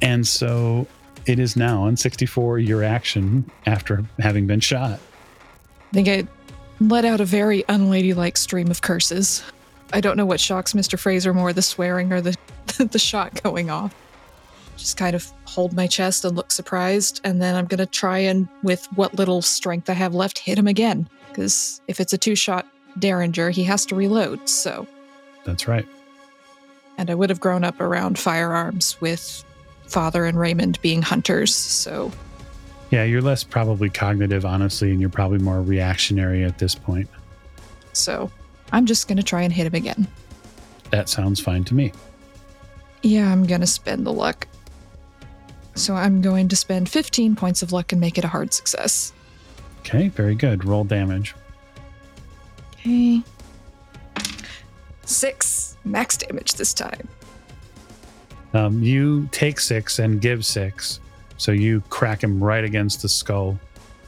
[0.02, 0.86] And so
[1.28, 4.98] it is now on 64 your action after having been shot.
[5.90, 6.26] I think I
[6.80, 9.42] let out a very unladylike stream of curses.
[9.92, 10.98] I don't know what shocks Mr.
[10.98, 12.36] Fraser more, the swearing or the
[12.92, 13.94] the shot going off.
[14.76, 18.46] Just kind of hold my chest and look surprised, and then I'm gonna try and,
[18.62, 21.08] with what little strength I have left, hit him again.
[21.28, 22.66] Because if it's a two-shot
[22.98, 24.48] Derringer, he has to reload.
[24.48, 24.86] So,
[25.44, 25.86] That's right.
[26.96, 29.44] and I would have grown up around firearms with
[29.88, 31.54] father and Raymond being hunters.
[31.54, 32.12] So,
[32.90, 37.08] Yeah, you're less probably cognitive, honestly, and you're probably more reactionary at this point.
[37.92, 38.30] so
[38.72, 40.06] I'm just gonna try and hit him again.
[40.90, 41.92] That sounds fine to me.
[43.02, 44.46] Yeah, I'm gonna spend the luck.
[45.74, 49.12] So I'm going to spend 15 points of luck and make it a hard success.
[49.80, 50.64] Okay, very good.
[50.64, 51.34] Roll damage.
[52.72, 53.22] Okay.
[55.04, 57.08] Six max damage this time.
[58.54, 61.00] Um, you take six and give six.
[61.36, 63.58] So you crack him right against the skull,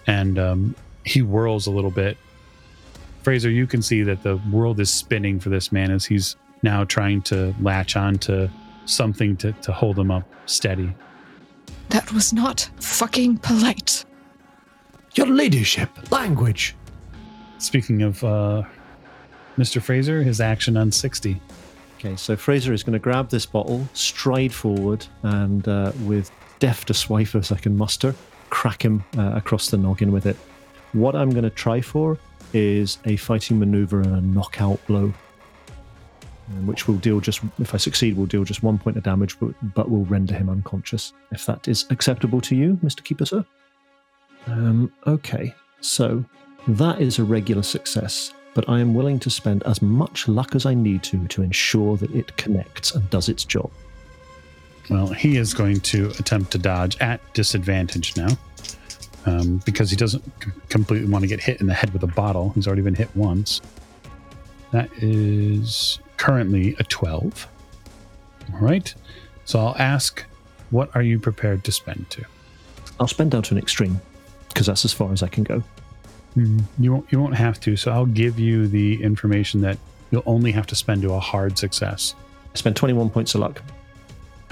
[0.06, 0.74] and um,
[1.04, 2.16] he whirls a little bit.
[3.22, 6.84] Fraser, you can see that the world is spinning for this man as he's now
[6.84, 8.50] trying to latch on to
[8.86, 10.92] something to, to hold him up steady.
[11.90, 14.04] That was not fucking polite.
[15.14, 16.74] Your ladyship, language.
[17.58, 18.62] Speaking of uh,
[19.58, 19.82] Mr.
[19.82, 21.40] Fraser, his action on 60.
[22.00, 26.88] Okay, so Fraser is going to grab this bottle, stride forward, and uh, with deft
[26.88, 28.14] a swipe as I can muster,
[28.48, 30.36] crack him uh, across the noggin with it.
[30.94, 32.18] What I'm going to try for
[32.54, 35.12] is a fighting maneuver and a knockout blow,
[36.48, 39.38] um, which will deal just, if I succeed, will deal just one point of damage,
[39.38, 41.12] but, but will render him unconscious.
[41.32, 43.04] If that is acceptable to you, Mr.
[43.04, 43.44] Keeper, sir?
[44.46, 46.24] Um, okay, so
[46.66, 50.66] that is a regular success, but I am willing to spend as much luck as
[50.66, 53.70] I need to to ensure that it connects and does its job.
[54.88, 58.36] Well, he is going to attempt to dodge at disadvantage now
[59.26, 62.08] um, because he doesn't c- completely want to get hit in the head with a
[62.08, 62.50] bottle.
[62.50, 63.60] He's already been hit once.
[64.72, 67.46] That is currently a 12.
[68.52, 68.92] All right.
[69.44, 70.24] So I'll ask,
[70.70, 72.24] what are you prepared to spend to?
[72.98, 74.00] I'll spend down to an extreme
[74.48, 75.62] because that's as far as I can go.
[76.34, 76.60] Hmm.
[76.78, 77.12] You won't.
[77.12, 77.76] You won't have to.
[77.76, 79.78] So I'll give you the information that
[80.10, 82.14] you'll only have to spend to a hard success.
[82.52, 83.62] I spent 21 points of luck.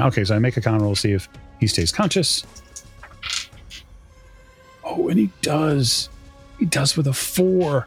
[0.01, 1.29] Okay, so I make a con roll to see if
[1.61, 2.45] he stays conscious.
[4.85, 6.09] Oh, and he does.
[6.59, 7.87] He does with a four.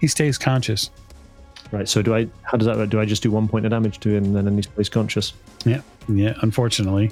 [0.00, 0.90] He stays conscious.
[1.72, 1.88] Right.
[1.88, 2.28] So do I?
[2.42, 2.76] How does that?
[2.76, 2.90] work?
[2.90, 5.32] Do I just do one point of damage to him, and then he stays conscious?
[5.64, 6.34] Yeah, yeah.
[6.42, 7.10] Unfortunately,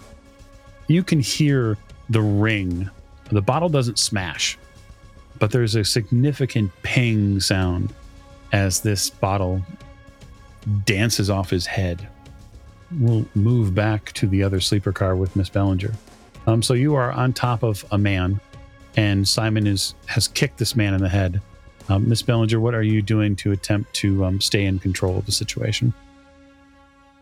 [0.87, 1.77] you can hear
[2.09, 2.89] the ring.
[3.31, 4.59] The bottle doesn't smash,
[5.39, 7.93] but there's a significant ping sound
[8.53, 9.63] as this bottle
[10.85, 12.09] dances off his head.
[12.99, 15.93] We'll move back to the other sleeper car with Miss Bellinger.
[16.47, 18.41] Um, so you are on top of a man,
[18.97, 21.41] and Simon is has kicked this man in the head,
[21.89, 25.27] Um, Miss Bellinger, what are you doing to attempt to um, stay in control of
[25.27, 25.93] the situation?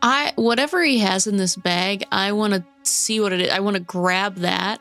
[0.02, 3.50] I whatever he has in this bag, I want to see what it is.
[3.50, 4.80] I want to grab that,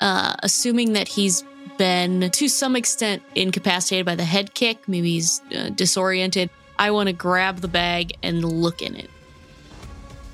[0.00, 1.44] uh, assuming that he's
[1.78, 4.88] been to some extent incapacitated by the head kick.
[4.88, 6.50] Maybe he's uh, disoriented.
[6.78, 9.10] I want to grab the bag and look in it.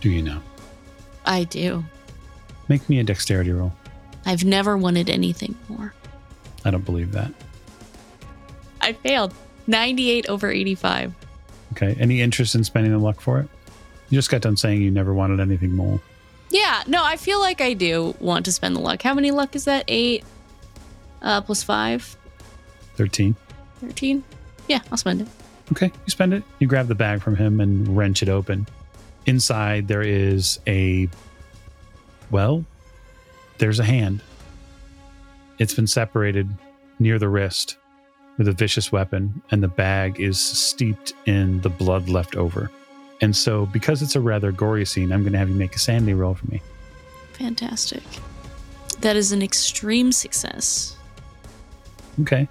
[0.00, 0.40] Do you know?
[1.26, 1.84] I do.
[2.68, 3.72] Make me a dexterity roll.
[4.24, 5.92] I've never wanted anything more.
[6.64, 7.32] I don't believe that.
[8.80, 9.34] I failed.
[9.66, 11.14] 98 over 85.
[11.72, 11.96] Okay.
[11.98, 13.48] Any interest in spending the luck for it?
[14.08, 16.00] You just got done saying you never wanted anything more.
[16.50, 19.02] Yeah, no, I feel like I do want to spend the luck.
[19.02, 19.84] How many luck is that?
[19.88, 20.24] Eight
[21.22, 22.16] uh, plus five?
[22.96, 23.36] 13.
[23.80, 24.24] 13?
[24.68, 25.28] Yeah, I'll spend it.
[25.72, 25.86] Okay.
[25.86, 26.42] You spend it.
[26.58, 28.66] You grab the bag from him and wrench it open.
[29.26, 31.08] Inside, there is a.
[32.30, 32.64] Well,
[33.58, 34.22] there's a hand.
[35.58, 36.48] It's been separated
[36.98, 37.76] near the wrist
[38.38, 42.70] with a vicious weapon, and the bag is steeped in the blood left over.
[43.20, 45.78] And so, because it's a rather gory scene, I'm going to have you make a
[45.78, 46.62] sanity roll for me.
[47.32, 48.02] Fantastic.
[49.00, 50.96] That is an extreme success.
[52.22, 52.48] Okay.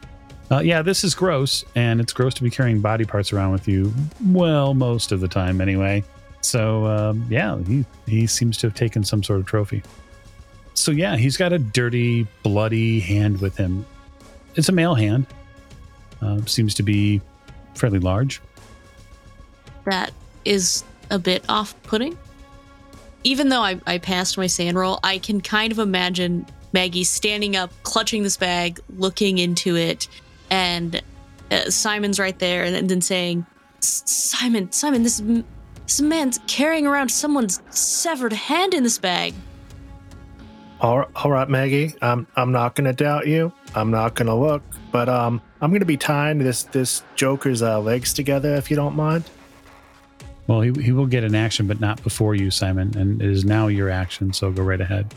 [0.51, 3.67] Uh, yeah, this is gross, and it's gross to be carrying body parts around with
[3.67, 3.93] you.
[4.25, 6.03] Well, most of the time, anyway.
[6.41, 9.83] So, um, yeah, he he seems to have taken some sort of trophy.
[10.73, 13.85] So, yeah, he's got a dirty, bloody hand with him.
[14.55, 15.27] It's a male hand.
[16.21, 17.21] Uh, seems to be
[17.75, 18.41] fairly large.
[19.85, 20.11] That
[20.45, 22.17] is a bit off putting.
[23.23, 27.55] Even though I, I passed my SAN roll, I can kind of imagine Maggie standing
[27.55, 30.07] up, clutching this bag, looking into it,
[30.49, 31.01] and
[31.51, 33.45] uh, Simon's right there, and then saying,
[33.79, 35.21] "Simon, Simon, this
[35.83, 39.33] this man's carrying around someone's severed hand in this bag."
[40.81, 41.95] All, all right, Maggie.
[42.01, 43.51] I'm I'm not gonna doubt you.
[43.75, 48.13] I'm not gonna look, but um, I'm gonna be tying this this Joker's uh, legs
[48.13, 49.25] together if you don't mind.
[50.49, 52.97] Well, he, he will get an action, but not before you, Simon.
[52.97, 55.13] And it is now your action, so go right ahead.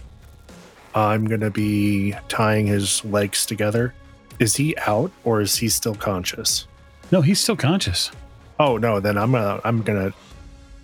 [0.94, 3.94] I'm gonna be tying his legs together.
[4.38, 6.66] Is he out or is he still conscious?
[7.10, 8.10] No, he's still conscious.
[8.60, 10.12] Oh no, then I'm gonna I'm gonna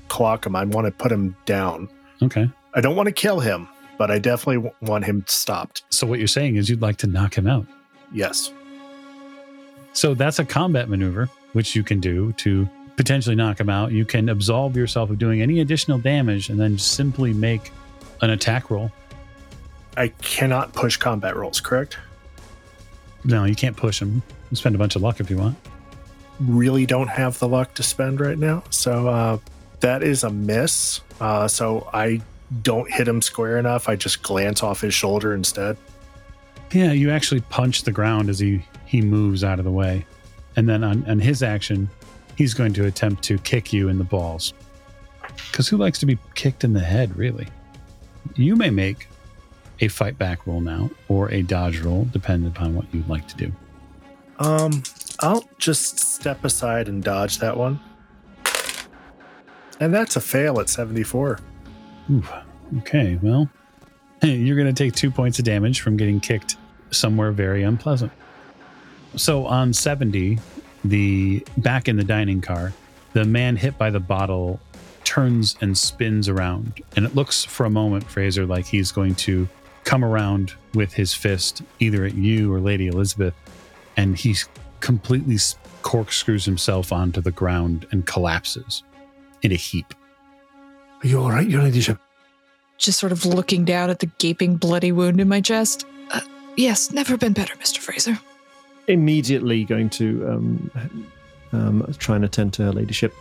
[0.08, 0.56] clock him.
[0.56, 1.90] I want to put him down.
[2.22, 2.48] Okay.
[2.72, 3.68] I don't want to kill him,
[3.98, 5.82] but I definitely w- want him stopped.
[5.90, 7.66] So what you're saying is you'd like to knock him out.
[8.14, 8.50] Yes.
[9.92, 12.66] So that's a combat maneuver, which you can do to
[12.98, 13.92] potentially knock him out.
[13.92, 17.70] You can absolve yourself of doing any additional damage and then simply make
[18.22, 18.90] an attack roll.
[19.96, 21.96] I cannot push combat rolls, correct?
[23.24, 24.20] No, you can't push them.
[24.50, 25.56] You spend a bunch of luck if you want.
[26.40, 28.64] Really don't have the luck to spend right now.
[28.70, 29.38] So uh,
[29.78, 31.00] that is a miss.
[31.20, 32.20] Uh, so I
[32.62, 33.88] don't hit him square enough.
[33.88, 35.76] I just glance off his shoulder instead.
[36.72, 40.04] Yeah, you actually punch the ground as he he moves out of the way,
[40.56, 41.88] and then on, on his action,
[42.38, 44.54] he's going to attempt to kick you in the balls.
[45.50, 47.48] Because who likes to be kicked in the head, really?
[48.36, 49.08] You may make
[49.80, 53.36] a fight back roll now, or a dodge roll, depending upon what you'd like to
[53.36, 53.52] do.
[54.38, 54.84] Um,
[55.18, 57.80] I'll just step aside and dodge that one.
[59.80, 61.40] And that's a fail at 74.
[62.10, 62.22] Ooh,
[62.78, 63.50] okay, well,
[64.22, 66.56] you're going to take two points of damage from getting kicked
[66.92, 68.12] somewhere very unpleasant.
[69.16, 70.38] So on 70,
[70.88, 72.72] the back in the dining car,
[73.12, 74.60] the man hit by the bottle
[75.04, 76.82] turns and spins around.
[76.96, 79.48] And it looks for a moment, Fraser, like he's going to
[79.84, 83.34] come around with his fist either at you or Lady Elizabeth.
[83.96, 84.36] And he
[84.80, 85.38] completely
[85.82, 88.82] corkscrews himself onto the ground and collapses
[89.42, 89.94] in a heap.
[91.02, 91.98] Are you all right, Your Ladyship?
[92.76, 95.86] Just sort of looking down at the gaping, bloody wound in my chest.
[96.10, 96.20] Uh,
[96.56, 97.78] yes, never been better, Mr.
[97.78, 98.18] Fraser.
[98.88, 100.70] Immediately going to um,
[101.52, 103.14] um, try and attend to her ladyship.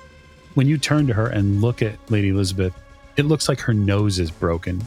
[0.56, 2.74] when you turn to her and look at Lady Elizabeth,
[3.16, 4.82] it looks like her nose is broken.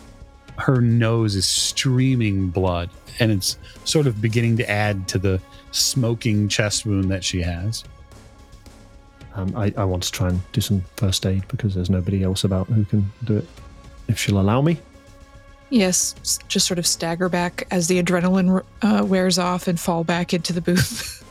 [0.57, 6.49] Her nose is streaming blood, and it's sort of beginning to add to the smoking
[6.49, 7.85] chest wound that she has.
[9.35, 12.43] Um, I, I want to try and do some first aid because there's nobody else
[12.43, 13.47] about who can do it.
[14.09, 14.79] If she'll allow me.
[15.71, 20.35] Yes, just sort of stagger back as the adrenaline uh, wears off and fall back
[20.35, 21.25] into the booth.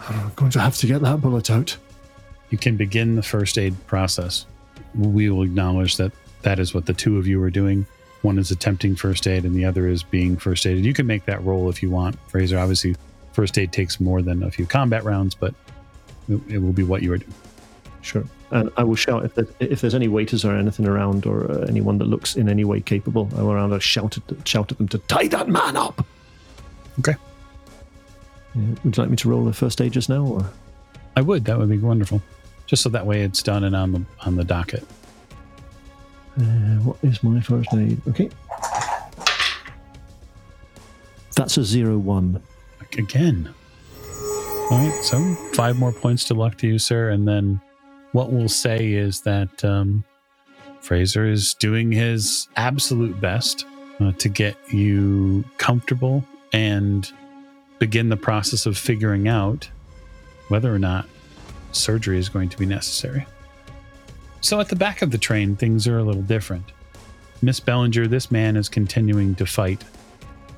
[0.08, 1.76] I'm going to have to get that bullet out.
[2.50, 4.44] You can begin the first aid process.
[4.94, 6.12] We will acknowledge that
[6.42, 7.86] that is what the two of you are doing.
[8.22, 10.84] One is attempting first aid, and the other is being first aided.
[10.84, 12.58] You can make that roll if you want, Fraser.
[12.58, 12.96] Obviously,
[13.32, 15.54] first aid takes more than a few combat rounds, but
[16.28, 17.32] it, it will be what you are doing.
[18.02, 18.24] Sure.
[18.52, 21.66] And I will shout if, there, if there's any waiters or anything around or uh,
[21.68, 23.28] anyone that looks in any way capable.
[23.36, 23.72] I will around.
[23.72, 26.04] I shout at, shout at them to tie that man up.
[27.06, 27.14] Yeah.
[28.84, 30.50] Would you like me to roll the first aid just now, or
[31.16, 31.44] I would.
[31.44, 32.20] That would be wonderful.
[32.66, 34.84] Just so that way it's done and on the on the docket.
[36.36, 36.42] uh,
[36.82, 38.00] what is my first aid?
[38.08, 38.28] Okay,
[41.36, 42.42] that's a zero one.
[42.98, 43.54] again.
[44.70, 47.10] All right, so five more points to luck to you, sir.
[47.10, 47.60] And then
[48.12, 50.04] what we'll say is that um,
[50.80, 53.66] Fraser is doing his absolute best
[54.00, 57.10] uh, to get you comfortable and
[57.78, 59.68] begin the process of figuring out
[60.48, 61.06] whether or not
[61.72, 63.26] surgery is going to be necessary.
[64.40, 66.64] So at the back of the train, things are a little different.
[67.42, 69.82] Miss Bellinger, this man is continuing to fight,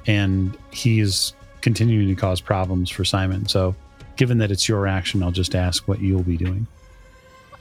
[0.06, 3.46] and he is continuing to cause problems for Simon.
[3.46, 3.74] So,
[4.16, 6.66] given that it's your action, I'll just ask what you'll be doing.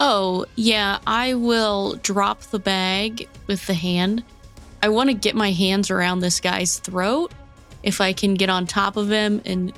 [0.03, 4.23] Oh, yeah, I will drop the bag with the hand.
[4.81, 7.31] I want to get my hands around this guy's throat.
[7.83, 9.71] If I can get on top of him and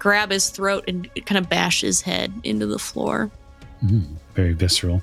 [0.00, 3.30] grab his throat and kind of bash his head into the floor.
[3.84, 4.02] Mhm,
[4.34, 5.00] Very visceral.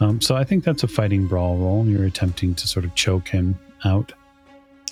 [0.00, 1.86] Um, so, I think that's a fighting brawl roll.
[1.86, 4.12] You're attempting to sort of choke him out.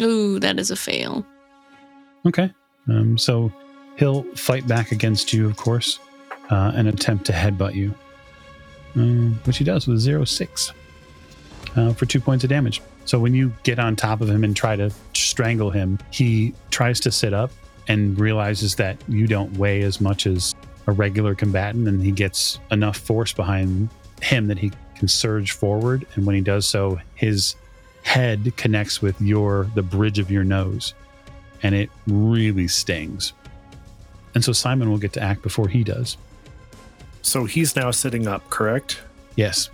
[0.03, 1.25] Ooh, that is a fail.
[2.27, 2.51] Okay.
[2.89, 3.51] Um, so,
[3.97, 6.01] he'll fight back against you, of course,
[6.51, 7.95] uh, and attempt to headbutt you,
[8.97, 10.73] um, which he does with zero six
[11.77, 12.83] uh, for two points of damage.
[13.05, 16.99] So when you get on top of him and try to strangle him, he tries
[17.01, 17.53] to sit up
[17.87, 20.55] and realizes that you don't weigh as much as
[20.89, 23.89] a regular combatant, and he gets enough force behind
[24.23, 26.07] him that he can surge forward.
[26.15, 27.55] And when he does so, his
[28.03, 30.95] head connects with your the bridge of your nose,
[31.63, 33.33] and it really stings.
[34.35, 36.17] And so Simon will get to act before he does.
[37.27, 39.03] So he's now sitting up, correct?
[39.35, 39.69] Yes.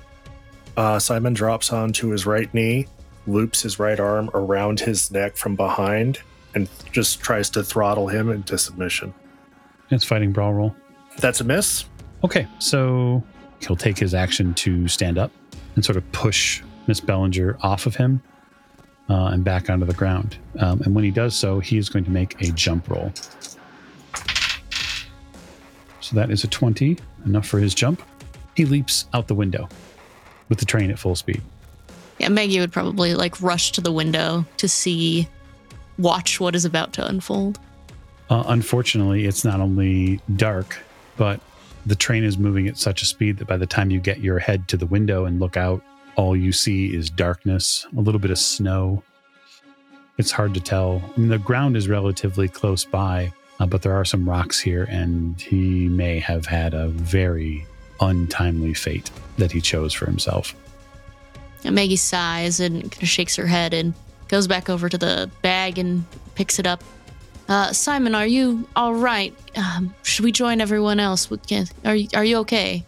[0.74, 2.86] Uh, Simon drops onto his right knee,
[3.26, 6.20] loops his right arm around his neck from behind,
[6.54, 9.12] and just tries to throttle him into submission.
[9.90, 10.74] It's fighting brawl roll.
[11.18, 11.84] That's a miss.
[12.24, 13.22] Okay, so
[13.60, 15.30] he'll take his action to stand up
[15.74, 18.22] and sort of push Miss Bellinger off of him
[19.10, 20.38] uh, and back onto the ground.
[20.58, 23.12] Um, and when he does so, he is going to make a jump roll.
[26.00, 26.96] So that is a 20,
[27.26, 28.02] enough for his jump.
[28.56, 29.68] He leaps out the window
[30.48, 31.42] with the train at full speed.
[32.18, 35.28] Yeah, Maggie would probably like rush to the window to see,
[35.98, 37.58] watch what is about to unfold.
[38.30, 40.78] Uh, unfortunately, it's not only dark,
[41.16, 41.40] but
[41.86, 44.38] the train is moving at such a speed that by the time you get your
[44.38, 45.82] head to the window and look out,
[46.16, 49.02] all you see is darkness, a little bit of snow.
[50.18, 51.02] It's hard to tell.
[51.16, 53.32] I mean, the ground is relatively close by,
[53.62, 57.64] uh, but there are some rocks here, and he may have had a very
[58.00, 59.08] untimely fate
[59.38, 60.52] that he chose for himself.
[61.64, 63.94] And Maggie sighs and kind of shakes her head and
[64.26, 66.04] goes back over to the bag and
[66.34, 66.82] picks it up.
[67.48, 69.32] Uh, Simon, are you all right?
[69.56, 71.30] Um, should we join everyone else?
[71.30, 72.84] With, can- are you, are you okay?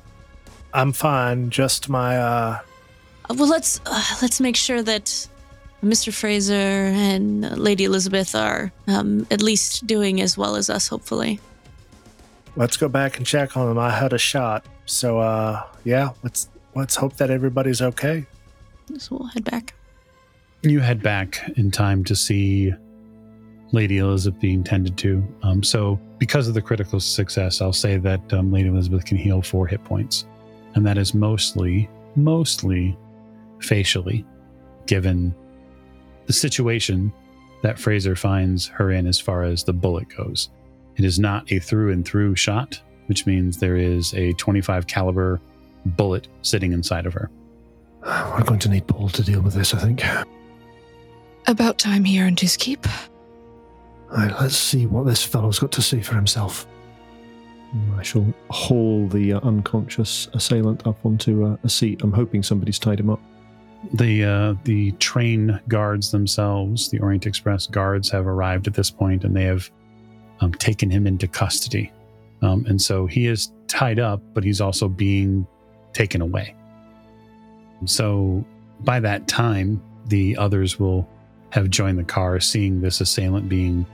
[0.73, 1.51] I'm fine.
[1.51, 2.59] Just my uh
[3.31, 5.29] Uh, well, let's uh, let's make sure that
[5.85, 6.13] Mr.
[6.13, 10.89] Fraser and Lady Elizabeth are um, at least doing as well as us.
[10.89, 11.41] Hopefully.
[12.57, 13.79] let's go back and check on him.
[13.79, 14.65] I had a shot.
[14.87, 18.27] So uh yeah, let's let's hope that everybody's okay.
[18.99, 19.75] So we'll head back.
[20.63, 22.73] You head back in time to see
[23.73, 25.23] Lady Elizabeth being tended to.
[25.43, 29.43] Um, so, because of the critical success, I'll say that um, Lady Elizabeth can heal
[29.43, 30.25] four hit points,
[30.75, 32.97] and that is mostly, mostly
[33.61, 34.25] facially,
[34.87, 35.35] given
[36.27, 37.13] the situation
[37.63, 40.51] that Fraser finds her in as far as the bullet goes.
[40.97, 45.41] It is not a through and through shot, which means there is a 25 caliber
[45.87, 47.31] bullet sitting inside of her.
[48.05, 50.03] We're going to need Paul to deal with this, I think.
[51.47, 52.87] About time here in Keep.
[54.11, 56.67] Right, let's see what this fellow's got to say for himself.
[57.99, 62.03] I shall haul the uh, unconscious assailant up onto uh, a seat.
[62.03, 63.21] I'm hoping somebody's tied him up.
[63.93, 69.25] The uh, the train guards themselves, the Orient Express guards, have arrived at this point,
[69.25, 69.71] and they have
[70.41, 71.93] um, taken him into custody.
[72.43, 75.47] Um, and so he is tied up, but he's also being
[75.93, 76.55] taken away.
[77.87, 78.45] So
[78.81, 81.09] by that time, the others will
[81.51, 83.87] have joined the car, seeing this assailant being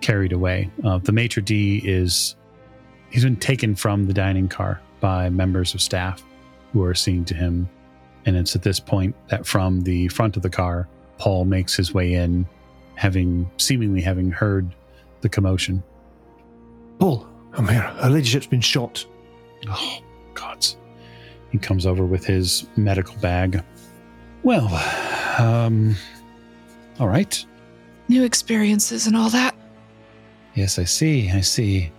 [0.00, 0.70] carried away.
[0.84, 2.36] Uh, the maitre d is
[3.10, 6.22] he's been taken from the dining car by members of staff
[6.72, 7.68] who are seeing to him
[8.26, 11.94] and it's at this point that from the front of the car, Paul makes his
[11.94, 12.46] way in,
[12.94, 14.74] having seemingly having heard
[15.20, 15.82] the commotion.
[16.98, 17.80] Paul, I'm here.
[17.80, 19.04] Her ladyship's been shot.
[19.68, 19.98] Oh,
[20.34, 20.76] gods.
[21.50, 23.62] He comes over with his medical bag.
[24.42, 24.68] Well,
[25.38, 25.96] um,
[26.98, 27.44] all right.
[28.08, 29.54] New experiences and all that.
[30.54, 31.30] Yes, I see.
[31.30, 31.90] I see.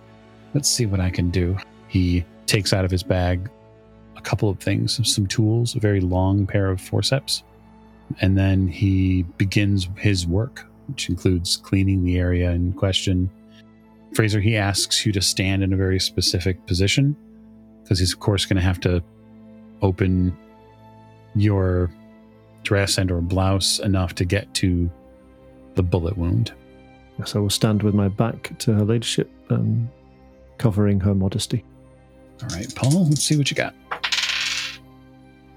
[0.54, 1.56] let's see what I can do.
[1.88, 3.50] He takes out of his bag
[4.22, 7.42] a couple of things, some tools, a very long pair of forceps,
[8.20, 13.30] and then he begins his work, which includes cleaning the area in question.
[14.14, 17.16] Fraser, he asks you to stand in a very specific position
[17.82, 19.02] because he's, of course, going to have to
[19.80, 20.36] open
[21.34, 21.90] your
[22.62, 24.90] dress and or blouse enough to get to
[25.74, 26.52] the bullet wound.
[27.18, 29.90] Yes, I will stand with my back to her ladyship, um,
[30.58, 31.64] covering her modesty.
[32.42, 33.74] All right, Paul, let's see what you got.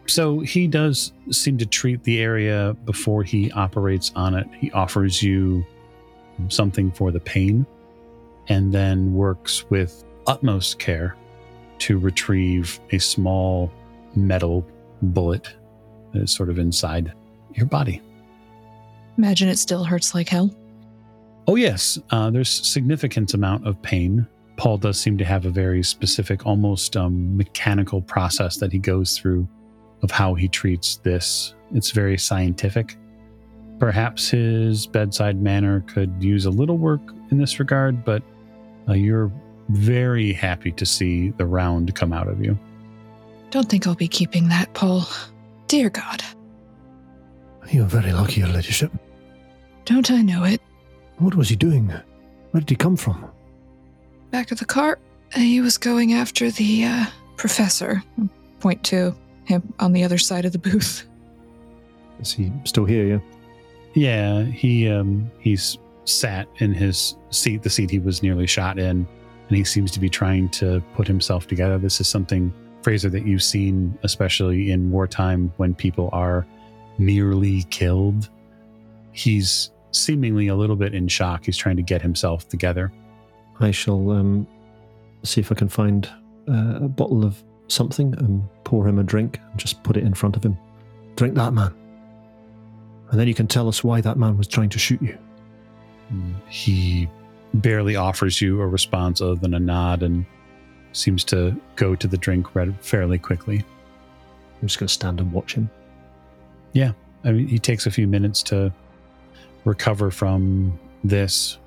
[0.08, 4.48] So he does seem to treat the area before he operates on it.
[4.60, 5.66] He offers you
[6.50, 7.66] something for the pain
[8.48, 11.16] and then works with utmost care
[11.80, 13.72] to retrieve a small
[14.16, 14.66] metal
[15.02, 15.54] bullet
[16.14, 17.14] that is sort of inside
[17.54, 18.02] your body.
[19.18, 20.54] Imagine it still hurts like hell.
[21.48, 24.28] Oh yes, uh, there's significant amount of pain.
[24.58, 29.18] Paul does seem to have a very specific, almost um, mechanical process that he goes
[29.18, 29.48] through
[30.06, 31.56] of how he treats this.
[31.74, 32.96] It's very scientific.
[33.80, 37.02] Perhaps his bedside manner could use a little work
[37.32, 38.22] in this regard, but
[38.88, 39.32] uh, you're
[39.70, 42.58] very happy to see the round come out of you.
[43.50, 45.08] Don't think I'll be keeping that, Paul.
[45.68, 46.24] Dear God.
[47.72, 48.92] You're very lucky, your ladyship.
[49.86, 50.62] Don't I know it?
[51.18, 51.88] What was he doing?
[52.52, 53.26] Where did he come from?
[54.30, 55.00] Back of the cart,
[55.34, 57.06] he was going after the uh,
[57.38, 58.04] professor.
[58.60, 59.16] Point to
[59.46, 61.06] him on the other side of the booth.
[62.20, 63.20] Is he still here, yeah?
[63.94, 69.08] Yeah, he um he's sat in his seat, the seat he was nearly shot in,
[69.48, 71.78] and he seems to be trying to put himself together.
[71.78, 76.46] This is something Fraser that you've seen, especially in wartime when people are
[76.98, 78.30] nearly killed.
[79.12, 81.46] He's seemingly a little bit in shock.
[81.46, 82.92] He's trying to get himself together.
[83.60, 84.46] I shall um,
[85.24, 86.06] see if I can find
[86.48, 90.14] uh, a bottle of something and pour him a drink and just put it in
[90.14, 90.58] front of him.
[91.16, 91.74] Drink that, man.
[93.12, 95.18] And then you can tell us why that man was trying to shoot you.
[96.50, 97.08] He
[97.54, 100.26] barely offers you a response other than a nod and
[100.94, 102.48] seems to go to the drink
[102.82, 103.64] fairly quickly.
[104.62, 105.70] I'm just going to stand and watch him.
[106.74, 106.92] Yeah.
[107.24, 108.72] I mean, he takes a few minutes to
[109.64, 111.58] recover from this.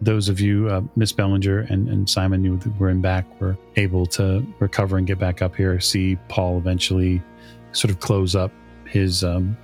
[0.00, 4.06] Those of you, uh, Miss Bellinger and, and Simon, you were in back, were able
[4.06, 5.80] to recover and get back up here.
[5.80, 7.20] See Paul eventually
[7.72, 8.52] sort of close up
[8.86, 9.56] his um,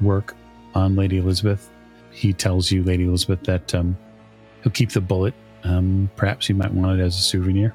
[0.00, 0.34] work
[0.74, 1.70] on Lady Elizabeth.
[2.10, 3.96] He tells you, Lady Elizabeth, that um,
[4.62, 5.34] he'll keep the bullet.
[5.64, 7.74] Um, perhaps you might want it as a souvenir.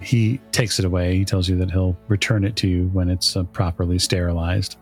[0.00, 1.16] He takes it away.
[1.16, 4.76] He tells you that he'll return it to you when it's uh, properly sterilized.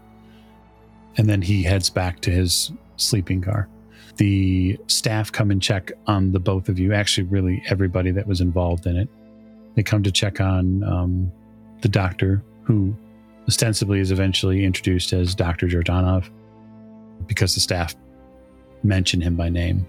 [1.19, 3.69] And then he heads back to his sleeping car.
[4.21, 8.43] The staff come and check on the both of you, actually, really everybody that was
[8.43, 9.09] involved in it.
[9.77, 11.33] They come to check on um,
[11.81, 12.95] the doctor, who
[13.49, 15.69] ostensibly is eventually introduced as Dr.
[15.69, 16.29] Jordanov
[17.29, 17.97] because the staff
[18.83, 19.87] mention him by name.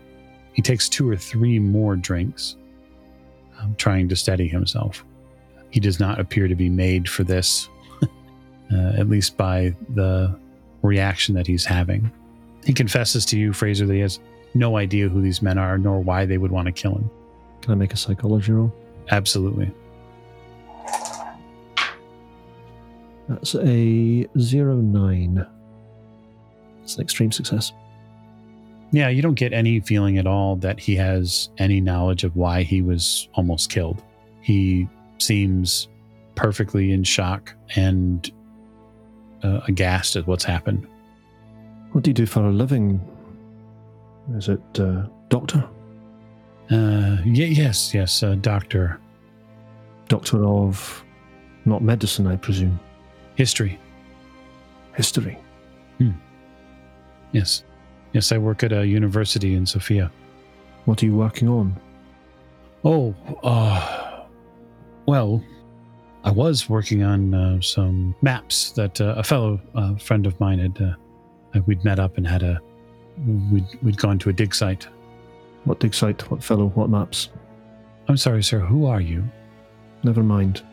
[0.53, 2.55] He takes two or three more drinks,
[3.59, 5.03] um, trying to steady himself.
[5.71, 7.67] He does not appear to be made for this,
[8.01, 10.33] uh, at least by the
[10.83, 12.09] reaction that he's having.
[12.65, 14.19] He confesses to you, Fraser, that he has
[14.53, 17.09] no idea who these men are nor why they would want to kill him.
[17.61, 18.73] Can I make a psychology roll?
[19.09, 19.71] Absolutely.
[23.29, 25.45] That's a zero nine.
[26.83, 27.71] It's an extreme success.
[28.91, 32.63] Yeah, you don't get any feeling at all that he has any knowledge of why
[32.63, 34.03] he was almost killed.
[34.41, 35.87] He seems
[36.35, 38.29] perfectly in shock and
[39.43, 40.85] uh, aghast at what's happened.
[41.91, 42.99] What do you do for a living?
[44.35, 45.59] Is it uh, doctor?
[46.69, 48.99] Uh, y- yes, yes, uh, doctor.
[50.07, 51.03] Doctor of
[51.65, 52.79] not medicine, I presume.
[53.35, 53.79] History.
[54.95, 55.37] History.
[57.33, 57.63] Yes.
[58.11, 60.11] Yes, I work at a university in Sofia.
[60.83, 61.73] What are you working on?
[62.83, 64.25] Oh, uh,
[65.05, 65.41] well,
[66.25, 70.59] I was working on uh, some maps that uh, a fellow uh, friend of mine
[70.59, 70.95] had.
[71.55, 72.59] Uh, we'd met up and had a.
[73.51, 74.87] We'd, we'd gone to a dig site.
[75.65, 76.29] What dig site?
[76.31, 76.67] What fellow?
[76.69, 77.29] What maps?
[78.07, 78.59] I'm sorry, sir.
[78.59, 79.23] Who are you?
[80.03, 80.63] Never mind.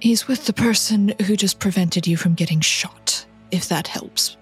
[0.00, 4.36] He's with the person who just prevented you from getting shot, if that helps.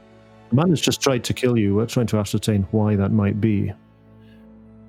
[0.51, 1.77] The man has just tried to kill you.
[1.77, 3.73] We're trying to ascertain why that might be.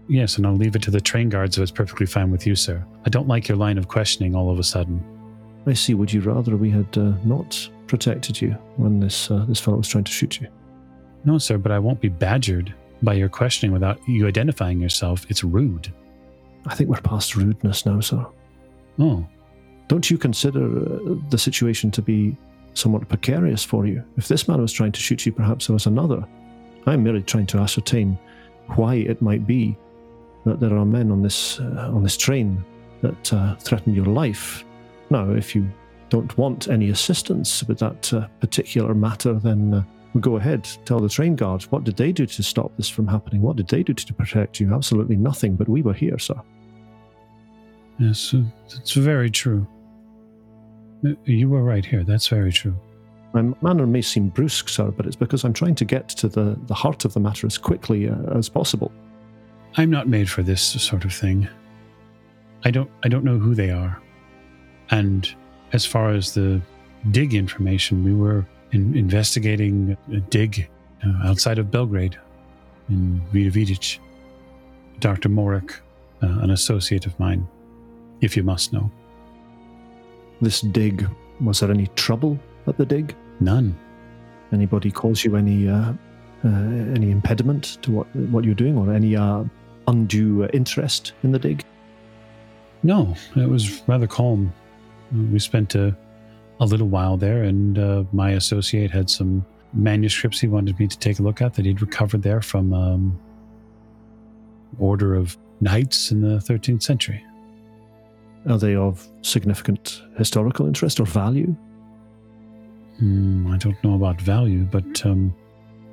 [0.07, 2.55] Yes, and I'll leave it to the train guards if it's perfectly fine with you,
[2.55, 2.83] sir.
[3.05, 5.03] I don't like your line of questioning all of a sudden.
[5.67, 5.93] I see.
[5.93, 9.87] Would you rather we had uh, not protected you when this uh, this fellow was
[9.87, 10.47] trying to shoot you?
[11.23, 15.25] No, sir, but I won't be badgered by your questioning without you identifying yourself.
[15.29, 15.91] It's rude.
[16.67, 18.25] I think we're past rudeness now, sir.
[18.99, 19.25] Oh,
[19.87, 22.37] Don't you consider uh, the situation to be
[22.73, 24.03] somewhat precarious for you?
[24.17, 26.25] If this man was trying to shoot you, perhaps there was another.
[26.87, 28.17] I'm merely trying to ascertain
[28.75, 29.77] why it might be
[30.45, 32.63] that there are men on this uh, on this train
[33.01, 34.63] that uh, threaten your life.
[35.09, 35.69] Now, if you
[36.15, 39.83] don't want any assistance with that uh, particular matter, then uh,
[40.19, 40.63] go ahead.
[40.85, 43.41] Tell the train guards what did they do to stop this from happening?
[43.41, 44.73] What did they do to protect you?
[44.73, 45.55] Absolutely nothing.
[45.57, 46.39] But we were here, sir.
[47.99, 48.33] yes,
[48.77, 49.67] it's very true.
[51.05, 52.03] Uh, You were right here.
[52.03, 52.75] That's very true.
[53.33, 56.57] My manner may seem brusque, sir, but it's because I'm trying to get to the,
[56.67, 58.91] the heart of the matter as quickly uh, as possible.
[59.75, 61.49] I'm not made for this sort of thing.
[62.63, 64.01] I don't I don't know who they are.
[64.91, 65.27] And
[65.73, 66.61] as far as the
[67.11, 70.69] dig information, we were in, investigating a dig
[71.05, 72.17] uh, outside of Belgrade
[72.89, 73.99] in Vida Vidic.
[74.99, 75.29] Dr.
[75.29, 75.71] Morik,
[76.23, 77.47] uh, an associate of mine,
[78.21, 78.89] if you must know.
[80.41, 81.07] This dig,
[81.41, 83.15] was there any trouble at the dig?
[83.39, 83.77] None.
[84.51, 85.93] Anybody cause you any uh,
[86.45, 86.49] uh,
[86.95, 89.43] any impediment to what what you're doing, or any uh,
[89.87, 91.63] undue interest in the dig?
[92.83, 94.53] No, it was rather calm.
[95.31, 95.95] We spent a,
[96.59, 100.97] a little while there, and uh, my associate had some manuscripts he wanted me to
[100.97, 103.19] take a look at that he'd recovered there from um,
[104.79, 107.23] order of knights in the 13th century.
[108.47, 111.55] Are they of significant historical interest or value?
[112.99, 115.33] Hmm, I don't know about value, but um,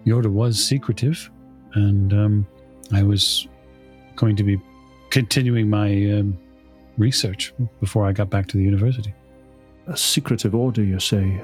[0.05, 1.31] the order was secretive,
[1.75, 2.47] and um,
[2.93, 3.49] I was
[4.17, 4.61] going to be
[5.11, 6.39] continuing my um,
[6.99, 9.15] research before I got back to the university.
[9.87, 11.41] A secretive order, you say?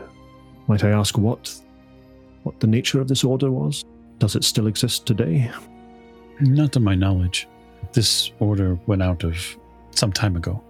[0.66, 1.52] Might I ask what
[2.44, 3.84] what the nature of this order was?
[4.18, 5.50] Does it still exist today?
[6.40, 7.48] Not to my knowledge.
[7.92, 9.36] This order went out of
[9.90, 10.62] some time ago,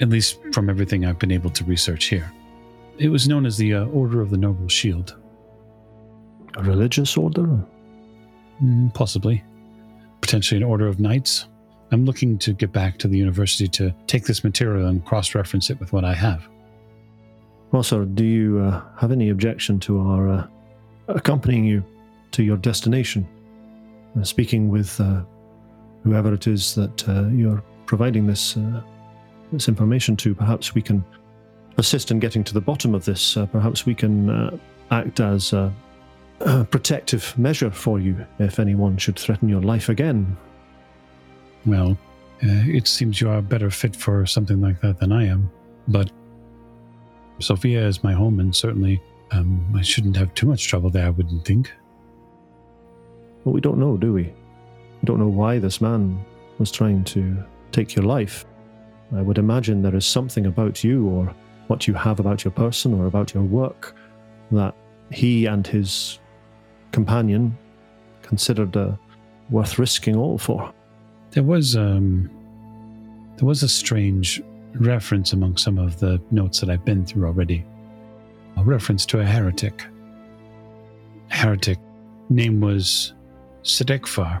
[0.00, 2.30] at least from everything I've been able to research here.
[2.98, 5.16] It was known as the uh, Order of the Noble Shield.
[6.56, 7.46] A religious order?
[8.62, 9.42] Mm, possibly.
[10.20, 11.46] Potentially an order of knights.
[11.92, 15.70] I'm looking to get back to the university to take this material and cross reference
[15.70, 16.46] it with what I have.
[17.72, 20.46] Well, sir, do you uh, have any objection to our uh,
[21.08, 21.84] accompanying you
[22.32, 23.26] to your destination?
[24.18, 25.22] Uh, speaking with uh,
[26.04, 28.80] whoever it is that uh, you're providing this uh,
[29.52, 31.04] this information to, perhaps we can
[31.78, 33.34] assist in getting to the bottom of this.
[33.52, 34.60] Perhaps we can
[34.90, 35.72] act as a
[36.70, 40.36] protective measure for you if anyone should threaten your life again.
[41.66, 41.98] Well,
[42.42, 45.50] uh, it seems you are better fit for something like that than I am.
[45.88, 46.10] But
[47.40, 49.02] Sofia is my home, and certainly
[49.32, 51.72] um, I shouldn't have too much trouble there, I wouldn't think.
[53.44, 54.24] But we don't know, do we?
[54.24, 56.24] We don't know why this man
[56.58, 57.36] was trying to
[57.72, 58.44] take your life.
[59.14, 61.34] I would imagine there is something about you or
[61.68, 63.94] what you have about your person or about your work
[64.50, 64.74] that
[65.10, 66.18] he and his
[66.92, 67.56] companion
[68.22, 68.92] considered uh,
[69.50, 70.72] worth risking all for.
[71.32, 72.30] There was um,
[73.36, 74.42] there was a strange
[74.74, 77.64] reference among some of the notes that I've been through already.
[78.56, 79.84] A reference to a heretic.
[81.28, 81.78] Heretic
[82.30, 83.12] name was
[83.62, 84.40] Sedefkar.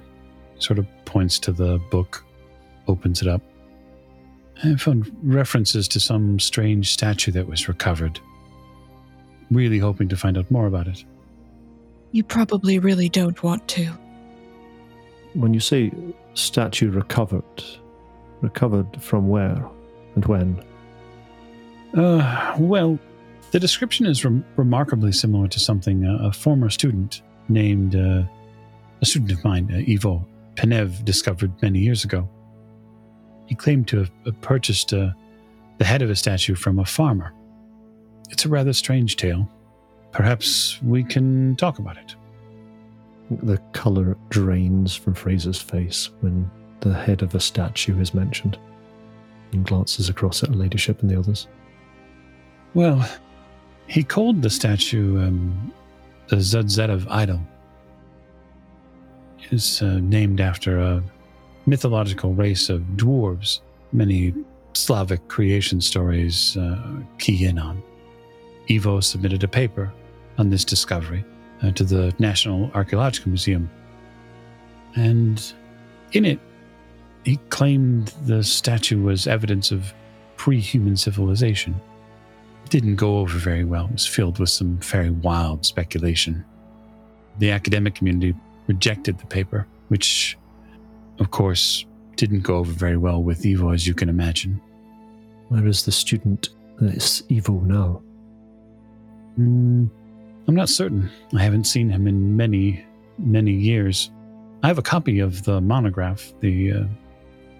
[0.58, 2.24] Sort of points to the book,
[2.88, 3.42] opens it up.
[4.64, 8.18] I found references to some strange statue that was recovered.
[9.50, 11.04] Really hoping to find out more about it.
[12.12, 13.92] You probably really don't want to.
[15.34, 15.92] When you say
[16.36, 17.64] statue recovered,
[18.40, 19.66] recovered from where
[20.14, 20.62] and when?
[21.96, 22.98] Uh, well,
[23.50, 28.22] the description is rem- remarkably similar to something uh, a former student named uh,
[29.00, 32.28] a student of mine, uh, Ivo Penev, discovered many years ago.
[33.46, 35.10] He claimed to have uh, purchased uh,
[35.78, 37.32] the head of a statue from a farmer.
[38.30, 39.48] It's a rather strange tale.
[40.12, 42.16] Perhaps we can talk about it.
[43.30, 46.50] The colour drains from Fraser's face when
[46.80, 48.58] the head of a statue is mentioned
[49.52, 51.48] and glances across at her ladyship and the others.
[52.74, 53.08] Well,
[53.88, 55.72] he called the statue um,
[56.28, 57.40] the Zudzetov idol.
[59.38, 61.02] It is uh, named after a
[61.66, 63.60] mythological race of dwarves
[63.92, 64.34] many
[64.72, 67.82] Slavic creation stories uh, key in on.
[68.70, 69.92] Ivo submitted a paper
[70.38, 71.24] on this discovery
[71.62, 73.70] uh, to the National Archaeological Museum.
[74.94, 75.52] And
[76.12, 76.40] in it,
[77.24, 79.92] he claimed the statue was evidence of
[80.36, 81.74] pre human civilization.
[82.64, 83.86] It didn't go over very well.
[83.86, 86.44] It was filled with some very wild speculation.
[87.38, 88.34] The academic community
[88.66, 90.38] rejected the paper, which,
[91.18, 91.84] of course,
[92.16, 94.60] didn't go over very well with Ivo, as you can imagine.
[95.48, 96.48] Where is the student
[96.80, 98.02] that is evil now?
[99.38, 99.90] Mm,
[100.48, 101.10] I'm not certain.
[101.34, 102.84] I haven't seen him in many,
[103.18, 104.10] many years.
[104.62, 106.84] I have a copy of the monograph, the, uh,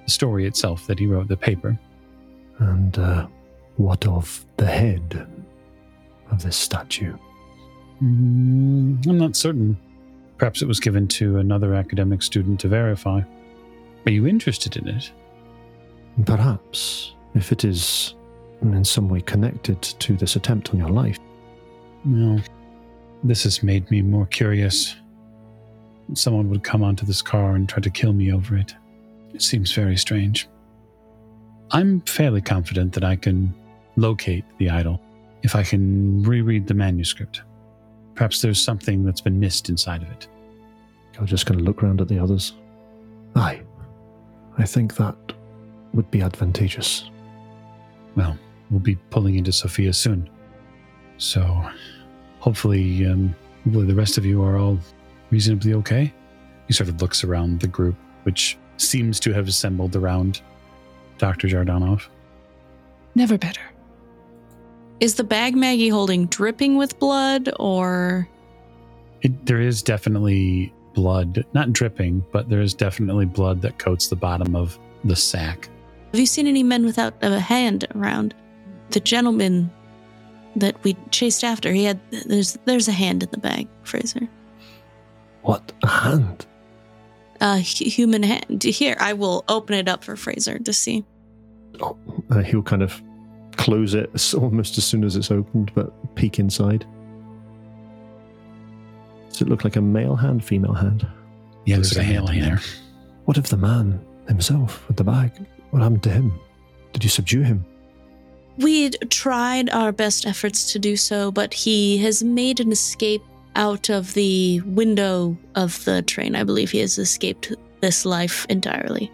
[0.04, 1.78] the story itself that he wrote, the paper.
[2.58, 3.26] And uh,
[3.76, 5.26] what of the head
[6.30, 7.16] of this statue?
[8.02, 9.76] Mm, I'm not certain.
[10.38, 13.20] Perhaps it was given to another academic student to verify.
[14.06, 15.10] Are you interested in it?
[16.24, 18.14] Perhaps, if it is
[18.62, 21.18] in some way connected to this attempt on your life.
[22.04, 22.38] No.
[23.24, 24.96] This has made me more curious.
[26.14, 28.74] Someone would come onto this car and try to kill me over it.
[29.34, 30.48] It seems very strange.
[31.72, 33.52] I'm fairly confident that I can
[33.96, 35.00] locate the idol
[35.42, 37.42] if I can reread the manuscript.
[38.14, 40.28] Perhaps there's something that's been missed inside of it.
[41.18, 42.52] I'll just going to look round at the others.
[43.34, 43.62] Aye,
[44.58, 45.16] I think that
[45.92, 47.10] would be advantageous.
[48.14, 48.38] Well,
[48.70, 50.28] we'll be pulling into Sofia soon.
[51.18, 51.68] So
[52.46, 54.78] hopefully, um, hopefully the rest of you are all
[55.30, 56.14] reasonably okay.
[56.68, 60.40] He sort of looks around the group, which seems to have assembled around
[61.18, 61.48] Dr.
[61.48, 62.06] Jordanov.
[63.16, 63.62] Never better.
[65.00, 68.28] Is the bag Maggie holding dripping with blood or
[69.22, 74.16] It, there is definitely blood, not dripping, but there is definitely blood that coats the
[74.16, 75.68] bottom of the sack.
[76.12, 78.34] have you seen any men without a hand around?
[78.90, 79.70] The gentleman
[80.56, 84.28] that we chased after, he had there's there's a hand in the bag, Fraser.
[85.42, 86.46] What a hand!
[87.40, 88.62] A human hand.
[88.62, 91.04] Here, I will open it up for Fraser to see.
[91.80, 91.96] Oh,
[92.30, 93.00] uh, he'll kind of
[93.56, 96.86] close it almost as soon as it's opened, but peek inside.
[99.28, 101.06] Does it look like a male hand, female hand?
[101.66, 102.60] Yeah, There's there's a a hand hand in in there.
[103.26, 105.32] What of the man himself with the bag?
[105.70, 106.32] What happened to him?
[106.92, 107.64] Did you subdue him?
[108.58, 113.22] We'd tried our best efforts to do so, but he has made an escape
[113.54, 116.34] out of the window of the train.
[116.36, 119.10] I believe he has escaped this life entirely.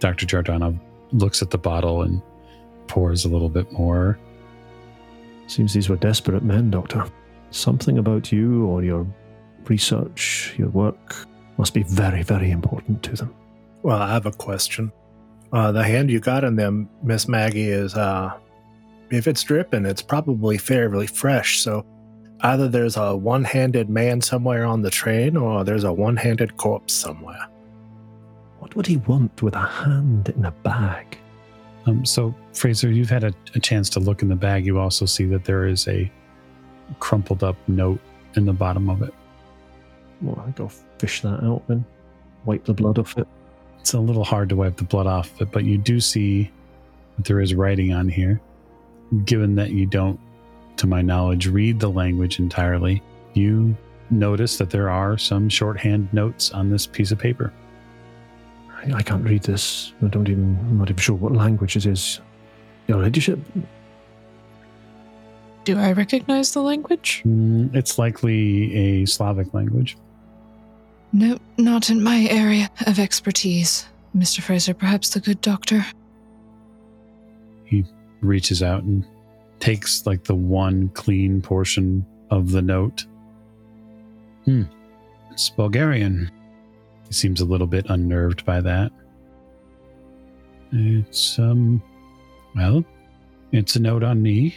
[0.00, 0.26] Dr.
[0.26, 0.78] Jordanov
[1.12, 2.20] looks at the bottle and
[2.86, 4.18] pours a little bit more.
[5.46, 7.06] Seems these were desperate men, Doctor.
[7.50, 9.06] Something about you or your
[9.68, 11.14] research, your work,
[11.56, 13.34] must be very, very important to them.
[13.82, 14.92] Well, I have a question.
[15.52, 18.36] Uh, the hand you got in them, Miss Maggie, is uh,
[19.10, 21.60] if it's dripping, it's probably fairly fresh.
[21.60, 21.84] So
[22.40, 27.48] either there's a one-handed man somewhere on the train, or there's a one-handed corpse somewhere.
[28.58, 31.18] What would he want with a hand in a bag?
[31.86, 34.66] Um, so, Fraser, you've had a, a chance to look in the bag.
[34.66, 36.10] You also see that there is a
[36.98, 38.00] crumpled up note
[38.34, 39.14] in the bottom of it.
[40.20, 40.68] Well, I go
[40.98, 41.84] fish that out then.
[42.44, 43.28] Wipe the blood off it.
[43.86, 46.50] It's a little hard to wipe the blood off it, but you do see
[47.16, 48.40] that there is writing on here.
[49.24, 50.18] Given that you don't,
[50.78, 53.00] to my knowledge, read the language entirely,
[53.34, 53.76] you
[54.10, 57.52] notice that there are some shorthand notes on this piece of paper.
[58.74, 59.92] I, I can't read this.
[60.02, 62.20] I don't even, I'm not even sure what language it is.
[62.88, 63.38] Your ladyship?
[65.62, 67.22] Do I recognize the language?
[67.24, 69.96] Mm, It's likely a Slavic language.
[71.16, 73.86] No, not in my area of expertise.
[74.14, 74.42] Mr.
[74.42, 75.82] Fraser, perhaps the good doctor.
[77.64, 77.86] He
[78.20, 79.02] reaches out and
[79.58, 83.06] takes like the one clean portion of the note.
[84.44, 84.64] Hmm.
[85.30, 86.30] It's Bulgarian.
[87.06, 88.92] He seems a little bit unnerved by that.
[90.70, 91.82] It's, um,
[92.54, 92.84] well,
[93.52, 94.54] it's a note on me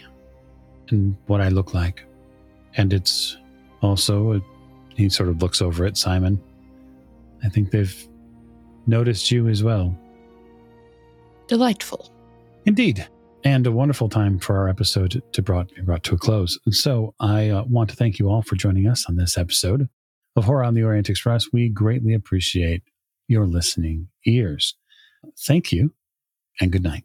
[0.89, 2.03] and what I look like.
[2.75, 3.37] And it's
[3.81, 4.41] also, a,
[4.95, 6.41] he sort of looks over at Simon.
[7.43, 8.07] I think they've
[8.87, 9.97] noticed you as well.
[11.47, 12.11] Delightful.
[12.65, 13.07] Indeed.
[13.43, 16.59] And a wonderful time for our episode to brought, brought to a close.
[16.65, 19.87] And so I uh, want to thank you all for joining us on this episode
[20.35, 21.47] of Horror on the Orient Express.
[21.53, 22.83] We greatly appreciate
[23.27, 24.75] your listening ears.
[25.47, 25.93] Thank you
[26.59, 27.03] and good night.